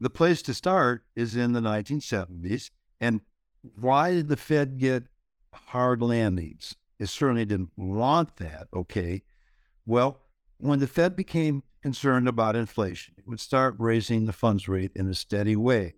[0.00, 2.70] the place to start is in the 1970s.
[3.00, 3.20] And
[3.78, 5.04] why did the Fed get
[5.52, 6.76] hard landings?
[6.98, 8.68] It certainly didn't want that.
[8.74, 9.22] Okay.
[9.86, 10.20] Well,
[10.58, 15.08] when the Fed became concerned about inflation, it would start raising the funds rate in
[15.08, 15.94] a steady way.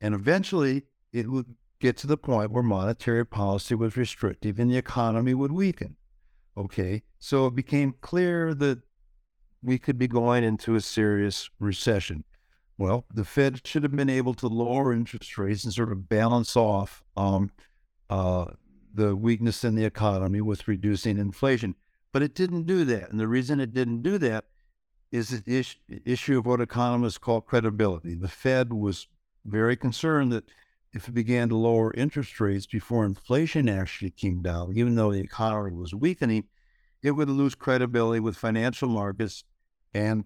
[0.00, 4.76] And eventually, it would get to the point where monetary policy was restrictive and the
[4.76, 5.96] economy would weaken.
[6.56, 8.80] Okay, so it became clear that
[9.62, 12.22] we could be going into a serious recession.
[12.76, 16.56] Well, the Fed should have been able to lower interest rates and sort of balance
[16.56, 17.52] off um,
[18.10, 18.46] uh,
[18.92, 21.76] the weakness in the economy with reducing inflation.
[22.12, 23.10] But it didn't do that.
[23.10, 24.46] And the reason it didn't do that
[25.12, 28.14] is the is- issue of what economists call credibility.
[28.14, 29.06] The Fed was
[29.44, 30.44] very concerned that
[30.92, 35.20] if it began to lower interest rates before inflation actually came down, even though the
[35.20, 36.44] economy was weakening,
[37.02, 39.44] it would lose credibility with financial markets
[39.92, 40.24] and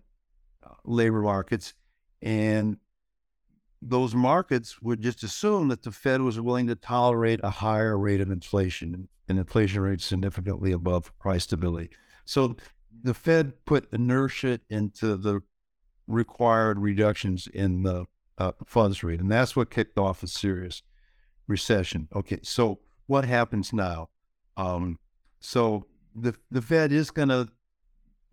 [0.62, 1.74] uh, labor markets.
[2.22, 2.78] And
[3.80, 8.20] those markets would just assume that the Fed was willing to tolerate a higher rate
[8.20, 11.90] of inflation, an inflation rate significantly above price stability.
[12.24, 12.56] So
[13.02, 15.42] the Fed put inertia into the
[16.06, 18.06] required reductions in the
[18.38, 20.82] uh, funds rate, and that's what kicked off a serious
[21.46, 22.08] recession.
[22.14, 24.08] Okay, so what happens now?
[24.56, 24.98] Um,
[25.40, 27.48] so the the Fed is going to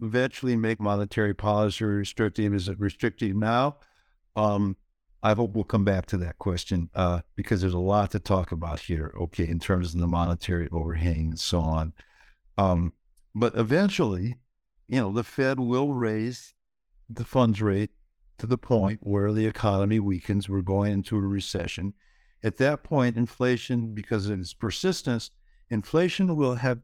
[0.02, 2.54] eventually make monetary policy restrictive.
[2.54, 3.78] Is it restrictive now?
[4.36, 4.78] Um,
[5.24, 8.52] I hope we'll come back to that question uh, because there's a lot to talk
[8.52, 9.14] about here.
[9.20, 11.94] Okay, in terms of the monetary overhang and so on.
[12.58, 12.94] Um,
[13.34, 14.38] but eventually,
[14.88, 16.54] you know, the Fed will raise
[17.10, 17.92] the funds rate
[18.38, 20.48] to the point where the economy weakens.
[20.48, 21.94] We're going into a recession.
[22.44, 25.32] At that point, inflation, because of its persistence,
[25.70, 26.80] inflation will have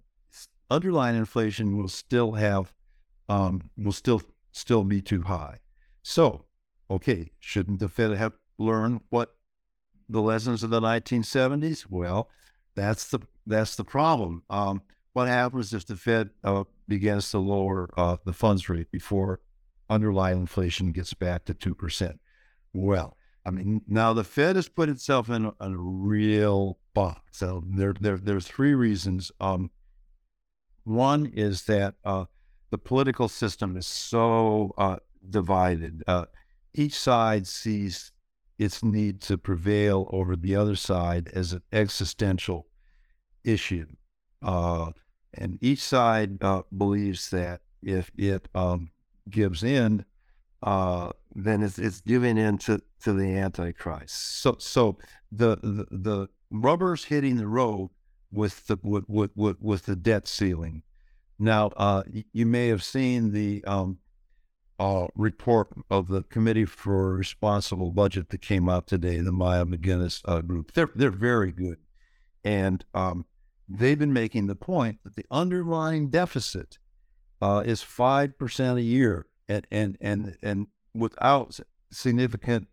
[0.72, 2.74] underlying inflation will still have
[3.32, 5.60] um, will still still be too high.
[6.04, 6.46] So,
[6.90, 9.36] okay, shouldn't the Fed have learned what
[10.10, 11.86] the lessons of the 1970s?
[11.90, 12.30] Well,
[12.76, 14.44] that's the that's the problem.
[14.50, 14.82] Um,
[15.14, 19.40] what happens if the Fed uh, begins to lower uh, the funds rate before
[19.90, 22.18] underlying inflation gets back to 2%.
[22.74, 27.40] Well, I mean, now the Fed has put itself in a, real box.
[27.40, 29.34] So there, there, there's three reasons.
[29.42, 29.70] Um,
[30.86, 32.26] one is that uh,
[32.72, 34.98] the political system is so uh,
[35.30, 36.04] divided.
[36.08, 36.26] Uh,
[36.74, 38.12] each side sees
[38.58, 42.68] its need to prevail over the other side as an existential
[43.44, 43.86] issue.
[44.42, 44.92] Uh,
[45.34, 48.90] and each side uh, believes that if it um,
[49.30, 50.06] gives in,
[50.64, 54.42] uh, then it's, it's giving in to, to the Antichrist.
[54.42, 54.98] So, so
[55.32, 57.90] the, the, the rubber's hitting the road
[58.32, 60.84] with the with, with, with, with the debt ceiling.
[61.42, 63.98] Now, uh, you may have seen the um,
[64.80, 70.22] uh, report of the Committee for Responsible Budget that came out today, the Maya MacGuineas
[70.26, 70.74] uh, group.
[70.74, 71.78] They're they're very good,
[72.44, 73.26] and um,
[73.68, 76.78] they've been making the point that the underlying deficit
[77.42, 81.60] uh, is five percent a year, and and and and without
[81.92, 82.68] significant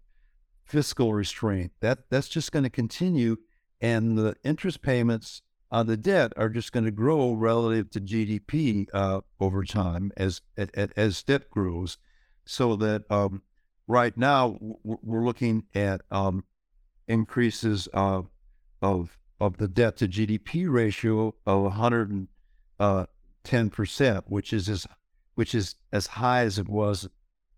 [0.66, 3.38] fiscal restraint, that that's just going to continue,
[3.80, 8.86] and the interest payments on the debt are just going to grow relative to GDP
[8.92, 11.98] uh, over time as, as as debt grows,
[12.46, 13.42] so that um,
[13.86, 16.44] right now we're looking at um,
[17.06, 18.28] increases of
[18.80, 22.28] of of the debt to GDP ratio of 110
[22.80, 24.86] uh, percent, which is as
[25.34, 27.08] which is as high as it was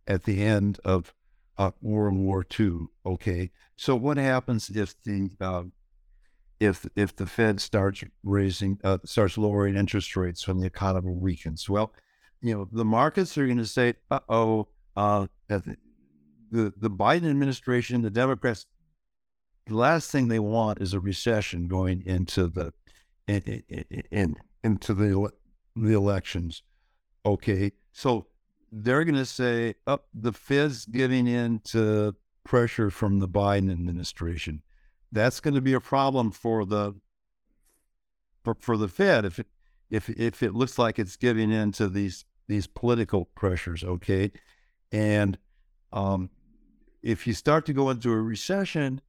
[0.06, 1.14] at the end of
[1.56, 2.88] uh, World War II.
[3.06, 5.64] Okay, so what happens if the uh,
[6.60, 11.68] if if the Fed starts raising uh, starts lowering interest rates when the economy weakens?
[11.68, 11.92] Well,
[12.42, 18.02] you know the markets are going to say, "Uh oh." Uh, the the Biden administration,
[18.02, 18.66] the Democrats,
[19.66, 22.72] the last thing they want is a recession going into the
[23.26, 25.30] in, in, in into the
[25.74, 26.62] the elections.
[27.24, 28.26] Okay, so
[28.70, 33.70] they're going to say, "Up, oh, the Fed's giving in to pressure from the Biden
[33.70, 34.62] administration."
[35.12, 36.94] That's going to be a problem for the
[38.44, 39.46] for, for the Fed if it
[39.90, 43.84] if if it looks like it's giving in to these these political pressures.
[43.84, 44.30] Okay,
[44.92, 45.38] and
[45.92, 46.30] um,
[47.02, 49.00] if you start to go into a recession,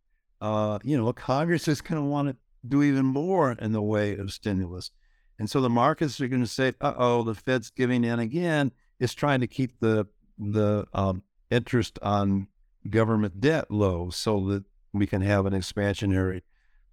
[0.41, 2.35] uh, you know, Congress is going to want to
[2.67, 4.91] do even more in the way of stimulus.
[5.39, 8.71] And so the markets are going to say, "Uh oh, the Fed's giving in again."
[8.99, 10.07] It's trying to keep the
[10.37, 12.47] the um, interest on
[12.89, 14.63] government debt low so that
[14.93, 16.41] we can have an expansionary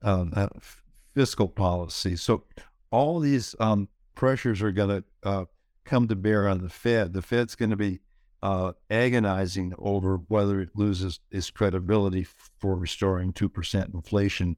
[0.02, 0.48] uh, uh
[1.14, 2.16] fiscal policy.
[2.16, 2.44] So
[2.90, 5.44] all these um, pressures are going to uh,
[5.84, 7.12] come to bear on the Fed.
[7.12, 8.00] The Fed's going to be
[8.42, 12.26] uh, agonizing over whether it loses its credibility
[12.60, 14.56] for restoring 2% inflation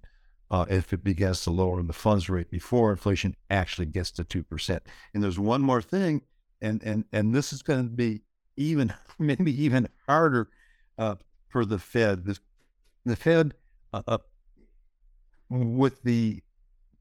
[0.51, 4.81] uh, if it begins to lower the funds rate before inflation actually gets to 2%.
[5.15, 6.23] And there's one more thing,
[6.61, 8.23] and, and, and this is going to be
[8.57, 10.51] even, maybe even harder
[10.99, 11.15] uh,
[11.49, 12.25] for the Fed.
[12.25, 12.39] The,
[13.11, 13.55] the Fed
[13.93, 14.19] uh, uh,
[15.49, 16.43] with the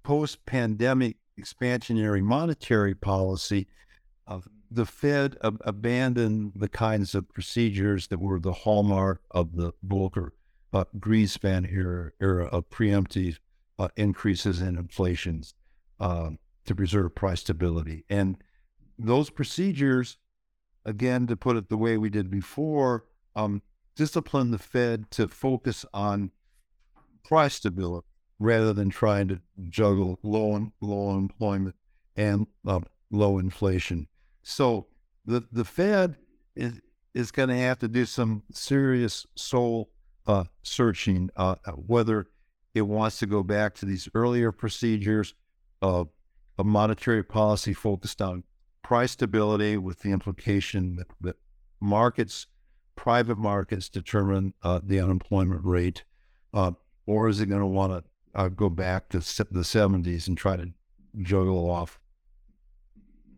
[0.03, 3.67] post-pandemic expansionary monetary policy,
[4.27, 4.39] uh,
[4.71, 10.29] the Fed ab- abandoned the kinds of procedures that were the hallmark of the Volcker
[10.73, 13.37] uh, Greenspan era, era of preemptive
[13.77, 15.43] uh, increases in inflation
[15.99, 16.31] uh,
[16.65, 18.05] to preserve price stability.
[18.09, 18.37] And
[18.97, 20.17] those procedures,
[20.85, 23.05] again, to put it the way we did before,
[23.35, 23.61] um,
[23.99, 26.31] discipline the Fed to focus on
[27.25, 28.07] price stability
[28.39, 31.75] rather than trying to juggle low low employment
[32.15, 32.79] and uh,
[33.11, 34.07] low inflation.
[34.41, 34.87] So
[35.25, 36.15] the the Fed
[36.55, 36.79] is
[37.13, 39.89] is going to have to do some serious soul
[40.25, 42.27] uh, searching uh, whether
[42.73, 45.33] it wants to go back to these earlier procedures
[45.81, 46.07] of
[46.57, 48.45] a monetary policy focused on
[48.81, 51.35] price stability with the implication that, that
[51.81, 52.47] markets,
[52.99, 56.03] private markets determine uh, the unemployment rate,
[56.53, 56.71] uh,
[57.05, 58.03] or is it going to want to
[58.37, 60.73] uh, go back to the 70s and try to
[61.21, 61.97] juggle off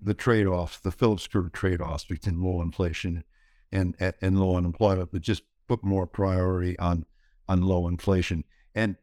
[0.02, 3.24] the trade-offs, the Phillips curve trade-offs between low inflation
[3.72, 7.06] and and low unemployment, but just put more priority on
[7.48, 8.44] on low inflation.
[8.74, 8.96] And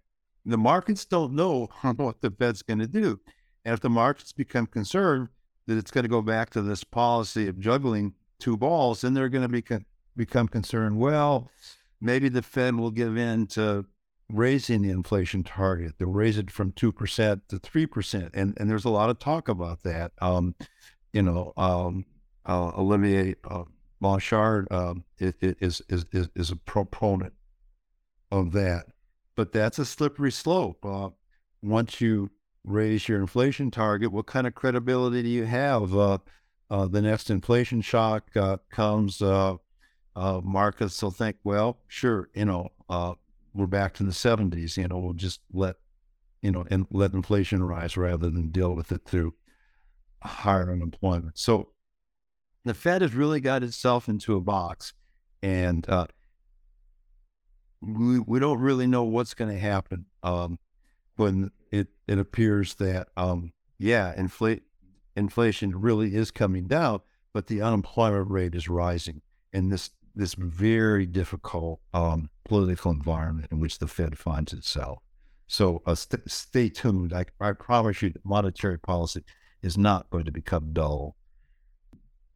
[0.44, 3.20] the markets don't know what the Fed's going to do.
[3.64, 5.28] And if the markets become concerned
[5.68, 9.28] that it's going to go back to this policy of juggling two balls, then they're
[9.28, 9.84] going to become
[10.18, 10.98] become concerned.
[10.98, 11.48] Well,
[12.00, 13.86] maybe the Fed will give in to
[14.30, 15.94] raising the inflation target.
[15.98, 18.30] They'll raise it from 2% to 3%.
[18.34, 20.12] And, and there's a lot of talk about that.
[20.20, 20.54] Um,
[21.12, 22.04] you know, um,
[22.44, 23.64] uh, Olivier uh,
[24.00, 27.32] Blanchard um, is, is, is, is a proponent
[28.30, 28.86] of that.
[29.34, 30.84] But that's a slippery slope.
[30.84, 31.10] Uh,
[31.62, 32.30] once you
[32.64, 35.96] raise your inflation target, what kind of credibility do you have?
[35.96, 36.18] Uh,
[36.70, 38.30] uh, the next inflation shock
[40.18, 42.70] uh, markets will think, well, sure, you know,
[43.54, 44.76] we're back to the 70s.
[44.76, 45.76] You know, we'll just let
[46.42, 49.34] you know and let inflation rise rather than deal with it through
[50.22, 51.38] higher unemployment.
[51.38, 51.70] So
[52.64, 54.92] the Fed has really got itself into a box,
[55.42, 56.06] and uh,
[57.80, 60.58] we we don't really know what's going to happen um,
[61.16, 64.62] when it it appears that um, yeah, inflate
[65.16, 67.00] inflation really is coming down,
[67.32, 73.60] but the unemployment rate is rising, and this this very difficult um, political environment in
[73.60, 75.02] which the Fed finds itself.
[75.46, 77.12] So uh, st- stay tuned.
[77.12, 79.24] I, I promise you, monetary policy
[79.62, 81.16] is not going to become dull.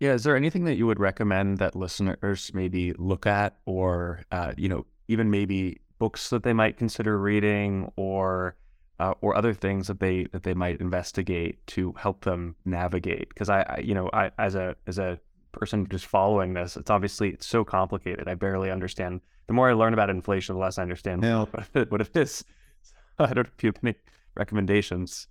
[0.00, 4.52] Yeah, is there anything that you would recommend that listeners maybe look at, or uh,
[4.56, 8.56] you know, even maybe books that they might consider reading, or
[8.98, 13.28] uh, or other things that they that they might investigate to help them navigate?
[13.28, 15.20] Because I, I, you know, I as a as a
[15.52, 18.28] person just following this, it's obviously it's so complicated.
[18.28, 19.20] I barely understand.
[19.46, 21.44] The more I learn about inflation, the less I understand yeah.
[21.88, 22.44] what, it, is.
[23.18, 23.94] I don't know if you have any
[24.34, 25.28] recommendations.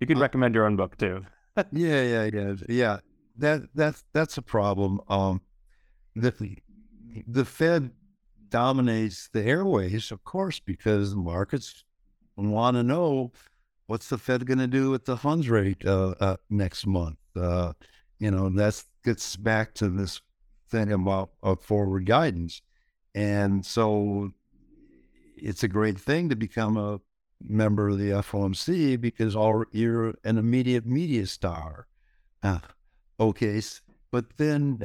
[0.00, 1.24] You could uh, recommend your own book too.
[1.72, 2.98] yeah, yeah, yeah, yeah.
[3.36, 5.00] That that's that's a problem.
[5.08, 5.40] Um,
[6.14, 6.56] the
[7.26, 7.90] the Fed
[8.48, 11.84] dominates the airways, of course, because the markets
[12.36, 13.32] want to know
[13.86, 17.18] what's the Fed going to do with the funds rate uh, uh, next month.
[17.36, 17.72] Uh,
[18.18, 20.20] you know, that gets back to this
[20.68, 22.62] thing about uh, forward guidance.
[23.14, 24.32] And so
[25.36, 27.00] it's a great thing to become a
[27.46, 31.86] member of the FOMC because all, you're an immediate media star.
[32.42, 32.58] Uh,
[33.20, 33.60] okay.
[34.10, 34.80] But then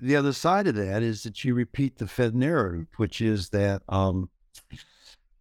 [0.00, 3.82] the other side of that is that you repeat the Fed narrative, which is that,
[3.88, 4.28] um,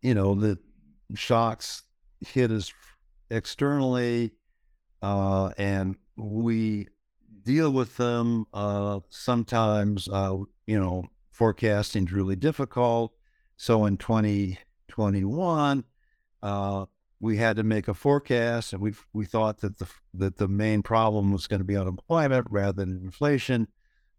[0.02, 0.58] you know, the
[1.14, 1.84] shocks
[2.26, 2.74] hit us
[3.30, 4.32] externally
[5.02, 6.88] uh, and we
[7.48, 8.46] deal with them.
[8.54, 10.36] Uh, sometimes, uh,
[10.66, 13.14] you know, forecasting is really difficult.
[13.56, 15.84] So in 2021,
[16.44, 16.86] uh,
[17.20, 20.84] we had to make a forecast, and we we thought that the that the main
[20.84, 23.70] problem was going to be unemployment rather than inflation.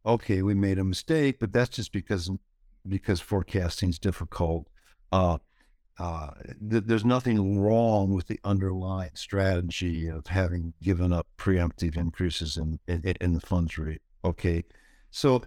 [0.05, 2.31] Okay, we made a mistake, but that's just because
[2.89, 4.66] because forecasting is difficult.
[5.12, 5.39] Uh,
[5.99, 6.31] uh,
[6.71, 12.79] th- there's nothing wrong with the underlying strategy of having given up preemptive increases in,
[12.87, 14.01] in, in the funds rate.
[14.25, 14.65] Okay.
[15.11, 15.43] So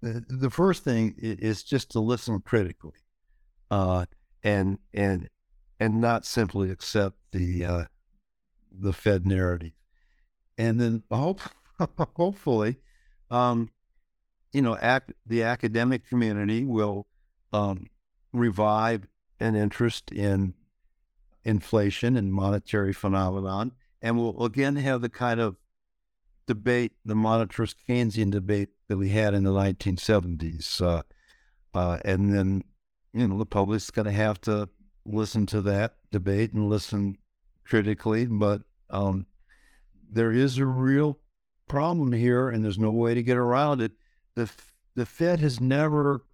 [0.00, 2.98] the, first thing is just to listen critically
[3.70, 4.06] uh,
[4.44, 5.28] and, and,
[5.80, 7.84] and not simply accept the, uh,
[8.70, 9.72] the Fed narrative.
[10.56, 11.40] And then hope,
[12.16, 12.76] hopefully,
[13.30, 13.70] um,
[14.52, 17.06] you know, ac- the academic community will
[17.52, 17.86] um,
[18.32, 19.06] revive
[19.40, 20.54] an interest in
[21.44, 23.72] inflation and monetary phenomenon.
[24.02, 25.56] And we'll again have the kind of
[26.46, 30.80] debate, the monetarist Keynesian debate that we had in the 1970s.
[30.80, 31.02] Uh,
[31.72, 32.64] uh, and then,
[33.12, 34.68] you know, the public's going to have to
[35.04, 37.16] listen to that debate and listen
[37.64, 39.26] critically, but um,
[40.10, 41.18] there is a real
[41.68, 43.92] problem here, and there's no way to get around it.
[44.34, 44.50] The
[44.96, 46.24] the Fed has never,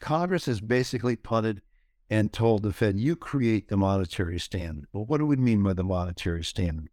[0.00, 1.62] Congress has basically punted
[2.10, 5.74] and told the Fed, "You create the monetary standard." Well, what do we mean by
[5.74, 6.90] the monetary standard?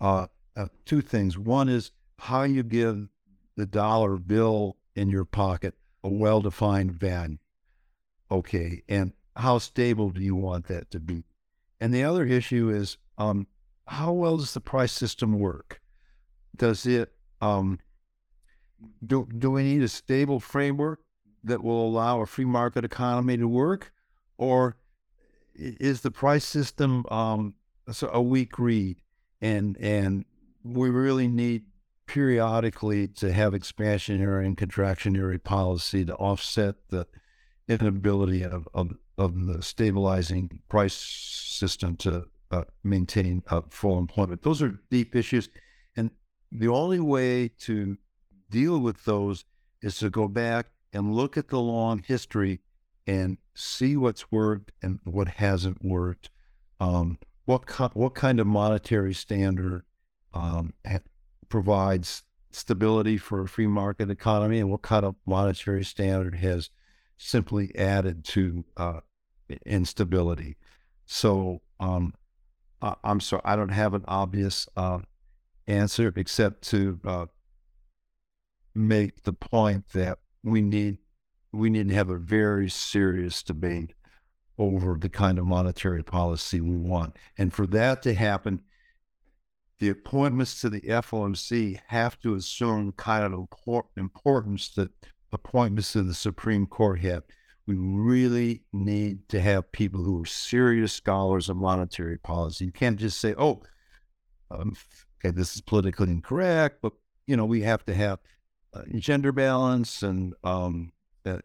[0.00, 0.26] Uh,
[0.56, 1.36] uh, two things.
[1.36, 3.08] One is how you give
[3.56, 7.38] the dollar bill in your pocket a well-defined value.
[8.30, 11.24] Okay, and how stable do you want that to be?
[11.80, 13.46] And the other issue is um,
[13.86, 15.80] how well does the price system work?
[16.56, 17.78] Does it um,
[19.04, 21.00] do do we need a stable framework
[21.42, 23.92] that will allow a free market economy to work,
[24.38, 24.76] or
[25.54, 27.54] is the price system um,
[28.02, 29.00] a weak reed?
[29.40, 30.24] And and
[30.62, 31.64] we really need
[32.06, 37.06] periodically to have expansionary and contractionary policy to offset the
[37.68, 44.42] inability of, of, of the stabilizing price system to uh, maintain uh, full employment.
[44.42, 45.48] Those are deep issues.
[45.96, 46.10] And
[46.52, 47.96] the only way to
[48.50, 49.44] deal with those
[49.82, 52.60] is to go back and look at the long history
[53.06, 56.30] and see what's worked and what hasn't worked.
[56.80, 59.84] Um, what, co- what kind of monetary standard
[60.32, 60.98] um, ha-
[61.48, 66.70] provides stability for a free market economy and what kind of monetary standard has
[67.16, 69.00] simply added to uh,
[69.66, 70.56] instability.
[71.06, 72.14] So um,
[72.80, 75.00] I, am sorry, I don't have an obvious uh,
[75.66, 77.26] answer except to uh,
[78.74, 80.98] make the point that we need
[81.54, 83.94] we need to have a very serious debate
[84.58, 88.60] over the kind of monetary policy we want, and for that to happen,
[89.80, 93.48] the appointments to the FOMC have to assume kind of
[93.96, 94.90] importance that
[95.32, 97.24] appointments to the Supreme Court have.
[97.66, 102.66] We really need to have people who are serious scholars of monetary policy.
[102.66, 103.62] You can't just say, "Oh,
[104.50, 104.76] um,
[105.18, 106.92] okay, this is politically incorrect," but
[107.26, 108.20] you know we have to have
[108.74, 110.92] uh, gender balance and um,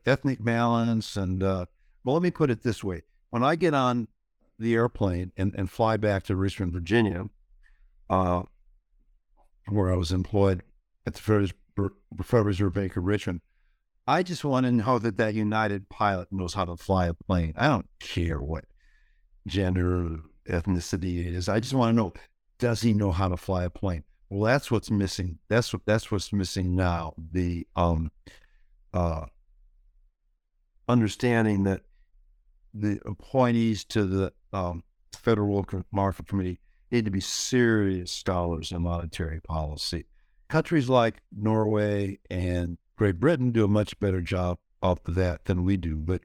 [0.05, 1.15] ethnic balance.
[1.15, 1.65] And uh,
[2.03, 4.07] well, let me put it this way: when I get on
[4.57, 7.29] the airplane and, and fly back to Richmond, Virginia,
[8.09, 8.43] uh,
[9.67, 10.63] where I was employed
[11.05, 13.41] at the Federal Reserve Bank of Richmond,
[14.07, 17.53] I just want to know that that United pilot knows how to fly a plane.
[17.55, 18.65] I don't care what
[19.47, 20.17] gender,
[20.47, 21.47] ethnicity it is.
[21.47, 22.13] I just want to know,
[22.57, 24.03] does he know how to fly a plane?
[24.29, 25.39] Well, that's what's missing.
[25.47, 27.13] That's what that's what's missing now.
[27.31, 28.11] The um,
[28.93, 29.25] uh,
[30.89, 31.81] understanding that
[32.73, 34.83] the appointees to the um,
[35.15, 36.59] Federal Market Committee
[36.91, 40.05] need to be serious scholars in monetary policy.
[40.49, 45.77] Countries like Norway and Great Britain do a much better job of that than we
[45.77, 45.95] do.
[45.95, 46.21] But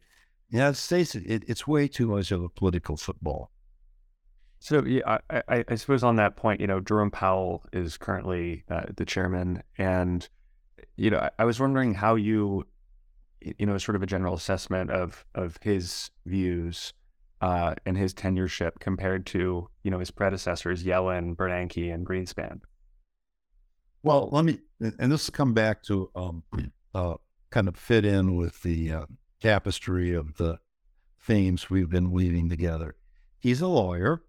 [0.51, 3.51] the United States, it, it's way too much of a political football.
[4.61, 8.65] So yeah, I, I, I, suppose on that point, you know, Jerome Powell is currently
[8.71, 10.27] uh, the chairman, and
[10.97, 12.65] you know, I, I, was wondering how you,
[13.59, 16.93] you know, sort of a general assessment of of his views
[17.41, 22.61] uh, and his tenureship compared to you know his predecessors Yellen, Bernanke, and Greenspan.
[24.03, 26.43] Well, let me, and this will come back to um,
[26.95, 27.15] uh,
[27.51, 29.07] kind of fit in with the uh,
[29.41, 30.59] tapestry of the
[31.21, 32.97] themes we've been weaving together.
[33.39, 34.23] He's a lawyer.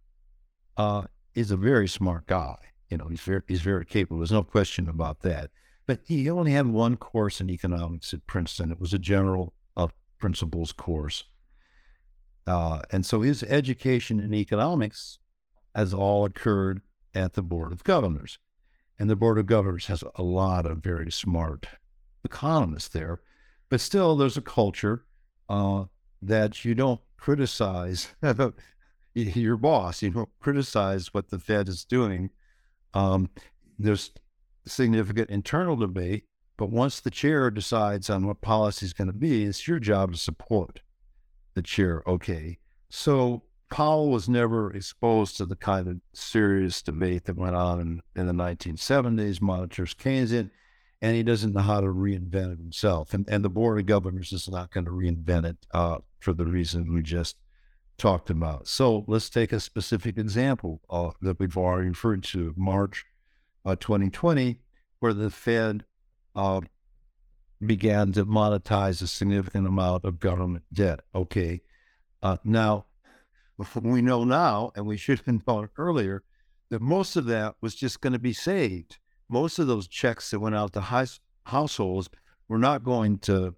[0.78, 1.03] Uh,
[1.34, 2.57] he's a very smart guy.
[2.89, 4.20] You know, he's very he's very capable.
[4.20, 5.51] There's no question about that.
[5.86, 8.72] But he only had one course in economics at Princeton.
[8.72, 11.26] It was a general uh, principles course.
[12.48, 15.20] Uh, and so his education in economics
[15.76, 16.82] has all occurred
[17.14, 18.40] at the Board of Governors.
[18.98, 21.68] And the Board of Governors has a lot of very smart
[22.24, 23.20] economists there.
[23.70, 25.06] But still, there's a culture
[25.50, 25.86] uh,
[26.22, 28.14] that you don't criticize
[29.14, 30.02] your boss.
[30.02, 32.30] You don't criticize what the Fed is doing.
[32.94, 33.30] Um,
[33.78, 34.12] there's
[34.68, 36.26] significant internal debate,
[36.57, 40.13] but once the chair decides on what policy is going to be, it's your job
[40.13, 40.82] to support
[41.53, 42.03] the chair.
[42.07, 42.59] Okay.
[42.89, 48.01] So Powell was never exposed to the kind of serious debate that went on in,
[48.16, 50.49] in the 1970s, monetarist Keynesian,
[51.01, 53.13] and he doesn't know how to reinvent it himself.
[53.13, 56.45] And, and the Board of Governors is not going to reinvent it uh, for the
[56.45, 57.36] reason we just
[57.97, 58.68] talked about.
[58.68, 63.05] So let's take a specific example uh, that we've already referred to, March
[63.66, 64.59] uh, 2020,
[64.99, 65.86] where the Fed
[66.36, 66.61] uh,
[67.66, 71.01] began to monetize a significant amount of government debt.
[71.13, 71.61] Okay.
[72.22, 72.86] Uh, now,
[73.82, 76.24] we know now, and we should have known earlier,
[76.70, 78.97] that most of that was just going to be saved.
[79.30, 81.07] Most of those checks that went out to high,
[81.45, 82.09] households
[82.47, 83.55] were not going to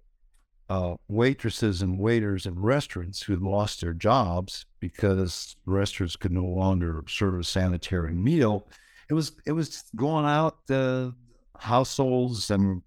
[0.68, 7.02] uh, waitresses and waiters in restaurants who lost their jobs because restaurants could no longer
[7.08, 8.68] serve a sanitary meal.
[9.10, 11.10] It was it was going out uh,
[11.58, 12.82] households and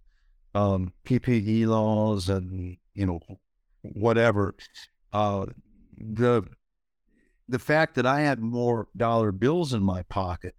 [0.53, 3.19] um, PPP loans and you know
[3.81, 4.55] whatever.
[5.11, 5.47] Uh,
[5.97, 6.43] the
[7.47, 10.55] the fact that I had more dollar bills in my pocket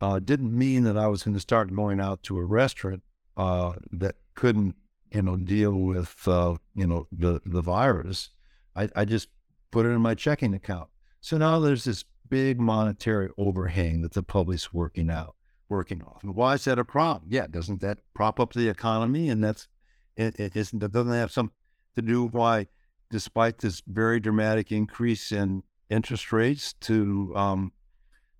[0.00, 3.02] uh, didn't mean that I was going to start going out to a restaurant
[3.36, 4.76] uh, that couldn't
[5.12, 8.30] you know, deal with, uh, you know, the, the virus.
[8.74, 9.28] I, I just
[9.70, 10.88] put it in my checking account.
[11.20, 15.36] So now there's this big monetary overhang that the public's working out,
[15.68, 16.22] working off.
[16.22, 17.24] And why is that a problem?
[17.28, 19.28] Yeah, doesn't that prop up the economy?
[19.28, 19.68] And that's,
[20.16, 21.54] it, it isn't, that doesn't have something
[21.94, 22.68] to do why,
[23.10, 27.72] despite this very dramatic increase in interest rates to um,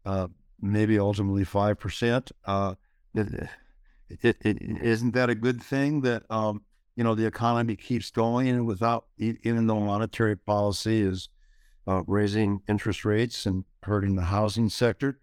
[0.07, 0.28] uh,
[0.59, 2.74] maybe ultimately 5%, uh,
[3.14, 3.51] it,
[4.09, 6.62] it, isn't that a good thing that um,
[6.97, 11.28] you know the economy keeps going without even though monetary policy is
[11.87, 15.20] uh, raising interest rates and hurting the housing sector?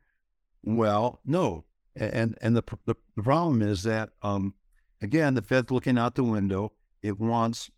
[0.64, 4.54] Well, no, and and the the, the problem is that um,
[5.02, 6.74] again the Fed's looking out the window.
[7.02, 7.72] It wants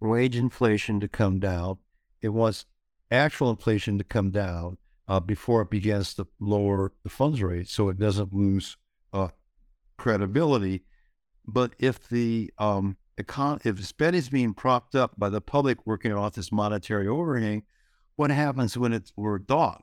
[0.00, 1.78] wage inflation to come down.
[2.20, 2.66] It wants
[3.10, 4.78] actual inflation to come down
[5.08, 8.76] uh, before it begins to lower the funds rate, so it doesn't lose
[9.12, 9.28] uh,
[9.96, 10.82] credibility.
[11.46, 16.12] But if the um, econ- if spending is being propped up by the public working
[16.12, 17.62] off this monetary overhang,
[18.16, 19.82] what happens when it's worked off?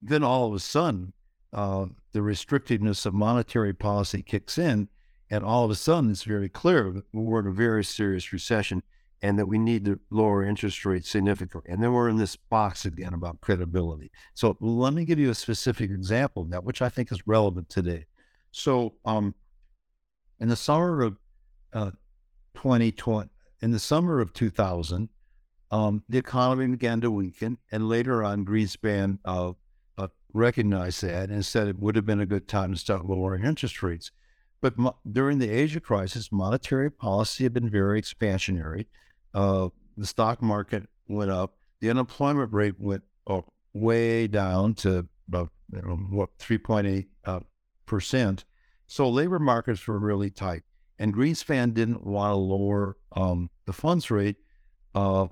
[0.00, 1.12] Then all of a sudden,
[1.52, 4.88] uh, the restrictiveness of monetary policy kicks in,
[5.30, 8.82] and all of a sudden it's very clear that we're in a very serious recession
[9.22, 11.70] and that we need to lower interest rates significantly.
[11.72, 14.10] And then we're in this box again about credibility.
[14.34, 17.68] So let me give you a specific example of that, which I think is relevant
[17.68, 18.06] today.
[18.52, 19.34] So, um,
[20.38, 21.16] in the summer of
[21.72, 21.90] uh,
[22.54, 23.30] 2020,
[23.62, 25.08] in the summer of 2000,
[25.70, 29.52] um, the economy began to weaken, and later on, Greenspan uh,
[29.98, 33.44] uh, recognized that and said it would have been a good time to start lowering
[33.44, 34.10] interest rates.
[34.60, 38.86] But mo- during the Asia crisis, monetary policy had been very expansionary.
[39.34, 41.56] Uh, the stock market went up.
[41.80, 43.02] The unemployment rate went
[43.76, 47.40] way down to about you know, what 3.8 uh,
[47.84, 48.44] percent.
[48.86, 50.62] So labor markets were really tight,
[50.98, 54.36] and Greenspan didn't want to lower um, the funds rate
[54.94, 55.26] uh,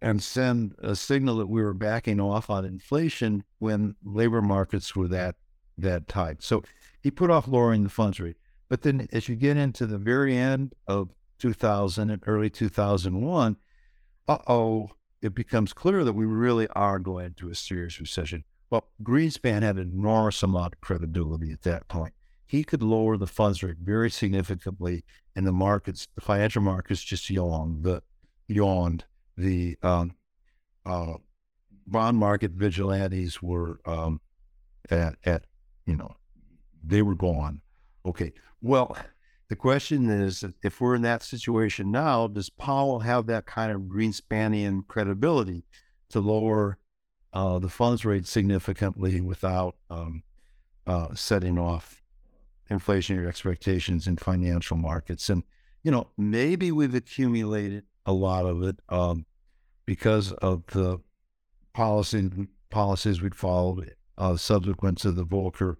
[0.00, 5.08] and send a signal that we were backing off on inflation when labor markets were
[5.08, 5.36] that
[5.76, 6.42] that tight.
[6.42, 6.62] So
[7.00, 8.36] he put off lowering the funds rate.
[8.68, 13.56] But then, as you get into the very end of 2000 and early 2001,
[14.26, 14.90] uh oh,
[15.22, 18.44] it becomes clear that we really are going into a serious recession.
[18.70, 22.12] Well, Greenspan had an enormous amount of credibility at that point.
[22.46, 27.28] He could lower the funds rate very significantly, and the markets, the financial markets, just
[27.30, 27.84] yawned.
[27.84, 28.02] The
[28.46, 29.04] yawned.
[29.38, 30.14] The um,
[30.84, 31.14] uh,
[31.86, 34.20] bond market vigilantes were um,
[34.90, 35.44] at at
[35.86, 36.16] you know
[36.84, 37.60] they were gone.
[38.04, 38.32] Okay.
[38.60, 38.96] Well,
[39.48, 43.82] the question is, if we're in that situation now, does Powell have that kind of
[43.82, 45.64] Greenspanian credibility
[46.10, 46.78] to lower
[47.32, 50.22] uh, the funds rate significantly without um,
[50.86, 52.02] uh, setting off
[52.70, 55.28] inflationary expectations in financial markets.
[55.30, 55.42] And,
[55.82, 59.26] you know, maybe we've accumulated a lot of it um,
[59.84, 60.98] because of the
[61.74, 62.30] policy
[62.70, 65.76] policies we'd followed uh, subsequent to the Volcker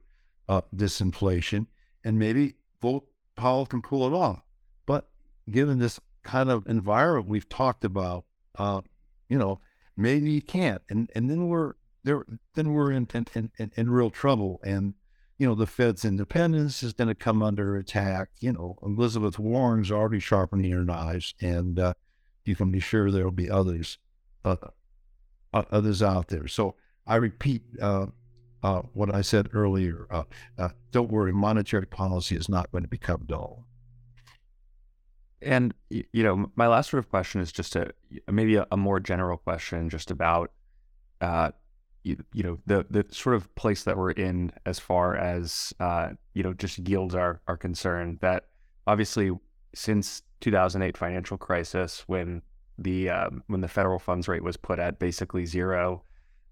[0.46, 1.66] uh, disinflation.
[2.04, 4.42] And maybe Vol- Powell can pull it off.
[4.84, 5.08] But
[5.50, 8.26] given this kind of environment we've talked about,
[8.58, 8.82] uh,
[9.30, 9.60] you know,
[9.96, 11.74] maybe you can't, and and then we're
[12.04, 12.24] there.
[12.54, 14.94] Then we're in in, in, in real trouble, and
[15.38, 18.30] you know the Fed's independence is going to come under attack.
[18.40, 21.94] You know Elizabeth Warren's already sharpening her knives, and uh,
[22.48, 23.98] you can be sure there will be others
[24.44, 24.56] uh,
[25.52, 26.48] uh, others out there.
[26.48, 26.74] So
[27.06, 27.62] I repeat.
[27.80, 28.06] Uh,
[28.60, 33.22] uh, what I said earlier, uh, don't worry, monetary policy is not going to become
[33.24, 33.68] dull.
[35.40, 37.92] And you know, my last sort of question is just a
[38.28, 40.50] maybe a, a more general question, just about
[41.20, 41.52] uh,
[42.02, 46.10] you, you, know the the sort of place that we're in as far as uh,
[46.34, 48.18] you know just yields are are concerned.
[48.22, 48.46] That
[48.88, 49.30] obviously
[49.72, 52.42] since 2008 financial crisis, when
[52.78, 56.02] the um, when the federal funds rate was put at basically zero,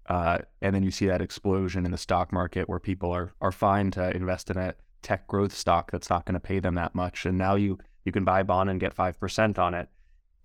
[0.07, 3.51] uh, and then you see that explosion in the stock market where people are are
[3.51, 6.93] fine to invest in a tech growth stock that's not going to pay them that
[6.93, 7.77] much, and now you
[8.07, 9.89] you can buy a bond and get 5% on it.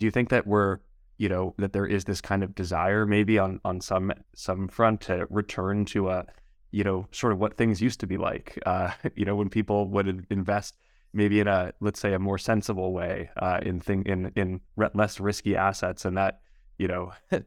[0.00, 0.80] Do you think that we're,
[1.16, 5.02] you know, that there is this kind of desire maybe on, on some, some front
[5.02, 6.26] to return to a,
[6.72, 9.86] you know, sort of what things used to be like, uh, you know, when people
[9.90, 10.76] would invest
[11.12, 14.60] maybe in a let's say a more sensible way uh, in thing in in
[14.94, 16.40] less risky assets, and that
[16.78, 17.12] you know.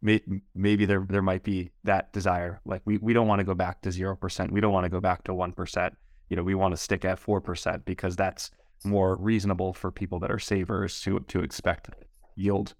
[0.00, 2.60] maybe there there might be that desire.
[2.64, 4.52] Like we, we don't want to go back to zero percent.
[4.52, 5.94] We don't want to go back to one percent.
[6.30, 8.52] You know, we want to stick at four percent because that's
[8.84, 11.90] more reasonable for people that are savers to to expect
[12.36, 12.74] yield.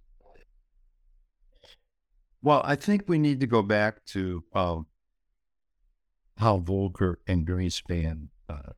[2.41, 4.87] Well, I think we need to go back to um,
[6.37, 8.75] how Volcker and Greenspan uh,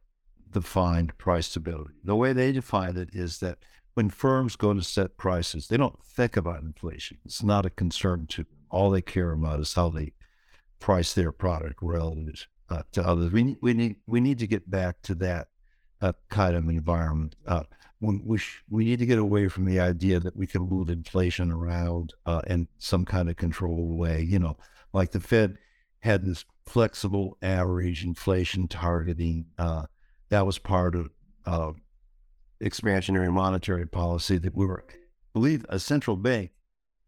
[0.52, 1.94] defined price stability.
[2.04, 3.58] The way they define it is that
[3.94, 7.18] when firms go to set prices, they don't think about inflation.
[7.24, 8.52] It's not a concern to them.
[8.70, 10.12] All they care about is how they
[10.78, 13.32] price their product relative uh, to others.
[13.32, 15.48] We need, we need we need to get back to that
[16.00, 17.34] uh, kind of environment.
[17.46, 17.64] Uh,
[18.00, 21.50] we sh- we need to get away from the idea that we can move inflation
[21.50, 24.22] around uh, in some kind of controlled way.
[24.22, 24.56] You know,
[24.92, 25.58] like the Fed
[26.00, 29.46] had this flexible average inflation targeting.
[29.58, 29.86] Uh,
[30.30, 31.10] that was part of
[31.46, 31.72] uh,
[32.62, 34.94] expansionary monetary policy that we were, I
[35.32, 36.52] believe, a central bank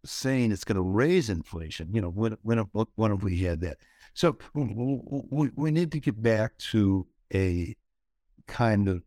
[0.05, 1.95] saying it's going to raise inflation.
[1.95, 2.59] You know, when when
[2.97, 3.79] when have we had that?
[4.15, 7.75] So we, we need to get back to a
[8.47, 9.03] kind of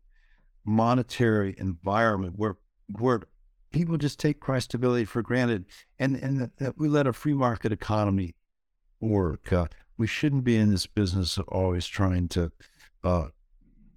[0.64, 2.56] monetary environment where
[2.98, 3.22] where
[3.70, 5.66] people just take price stability for granted,
[5.98, 8.34] and and that we let a free market economy
[9.00, 9.52] work.
[9.52, 9.66] Uh,
[9.98, 12.52] we shouldn't be in this business of always trying to
[13.04, 13.26] uh,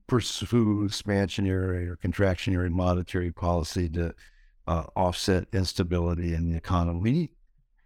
[0.09, 4.13] pursue expansionary or contractionary monetary policy to
[4.67, 6.99] uh, offset instability in the economy.
[6.99, 7.29] We need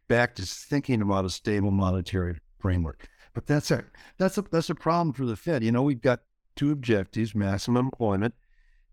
[0.08, 3.08] back to thinking about a stable monetary framework.
[3.34, 3.84] But that's a
[4.18, 5.64] that's a that's a problem for the Fed.
[5.64, 6.22] You know, we've got
[6.56, 8.34] two objectives: maximum employment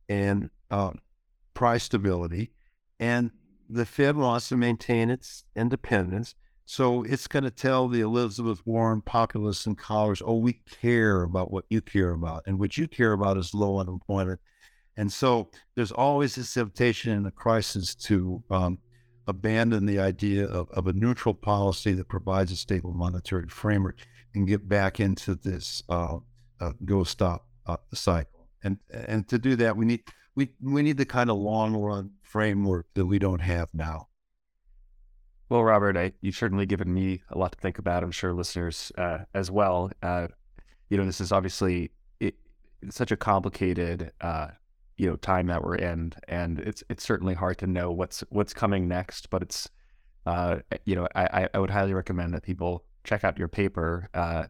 [0.09, 0.93] and uh,
[1.55, 2.51] price stability.
[2.99, 3.31] And
[3.69, 6.35] the Fed wants to maintain its independence.
[6.71, 11.51] So it's going to tell the Elizabeth Warren populists and college, oh, we care about
[11.51, 12.45] what you care about.
[12.47, 14.39] And what you care about is low unemployment.
[14.97, 18.79] And so there's always this temptation in a crisis to um,
[19.27, 23.99] abandon the idea of, of, a neutral policy that provides a stable monetary framework
[24.37, 26.19] and get back into this uh,
[26.61, 28.47] uh, go stop uh, cycle.
[28.63, 30.05] And and to do that, we need
[30.37, 34.07] we we need the kind of long run framework that we don't have now.
[35.51, 38.05] Well, Robert, I, you've certainly given me a lot to think about.
[38.05, 39.91] I'm sure listeners uh, as well.
[40.01, 40.29] Uh,
[40.89, 41.91] you know, this is obviously
[42.21, 42.37] it,
[42.89, 44.49] such a complicated, uh,
[44.97, 48.55] you know, time that we're in, and it's it's certainly hard to know what's what's
[48.55, 49.29] coming next.
[49.29, 49.69] But it's,
[50.25, 54.45] uh, you know, I, I would highly recommend that people check out your paper uh,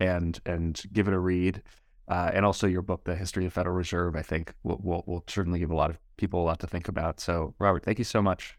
[0.00, 1.62] and and give it a read,
[2.08, 4.16] uh, and also your book, The History of Federal Reserve.
[4.16, 6.88] I think will will will certainly give a lot of people a lot to think
[6.88, 7.20] about.
[7.20, 8.55] So, Robert, thank you so much.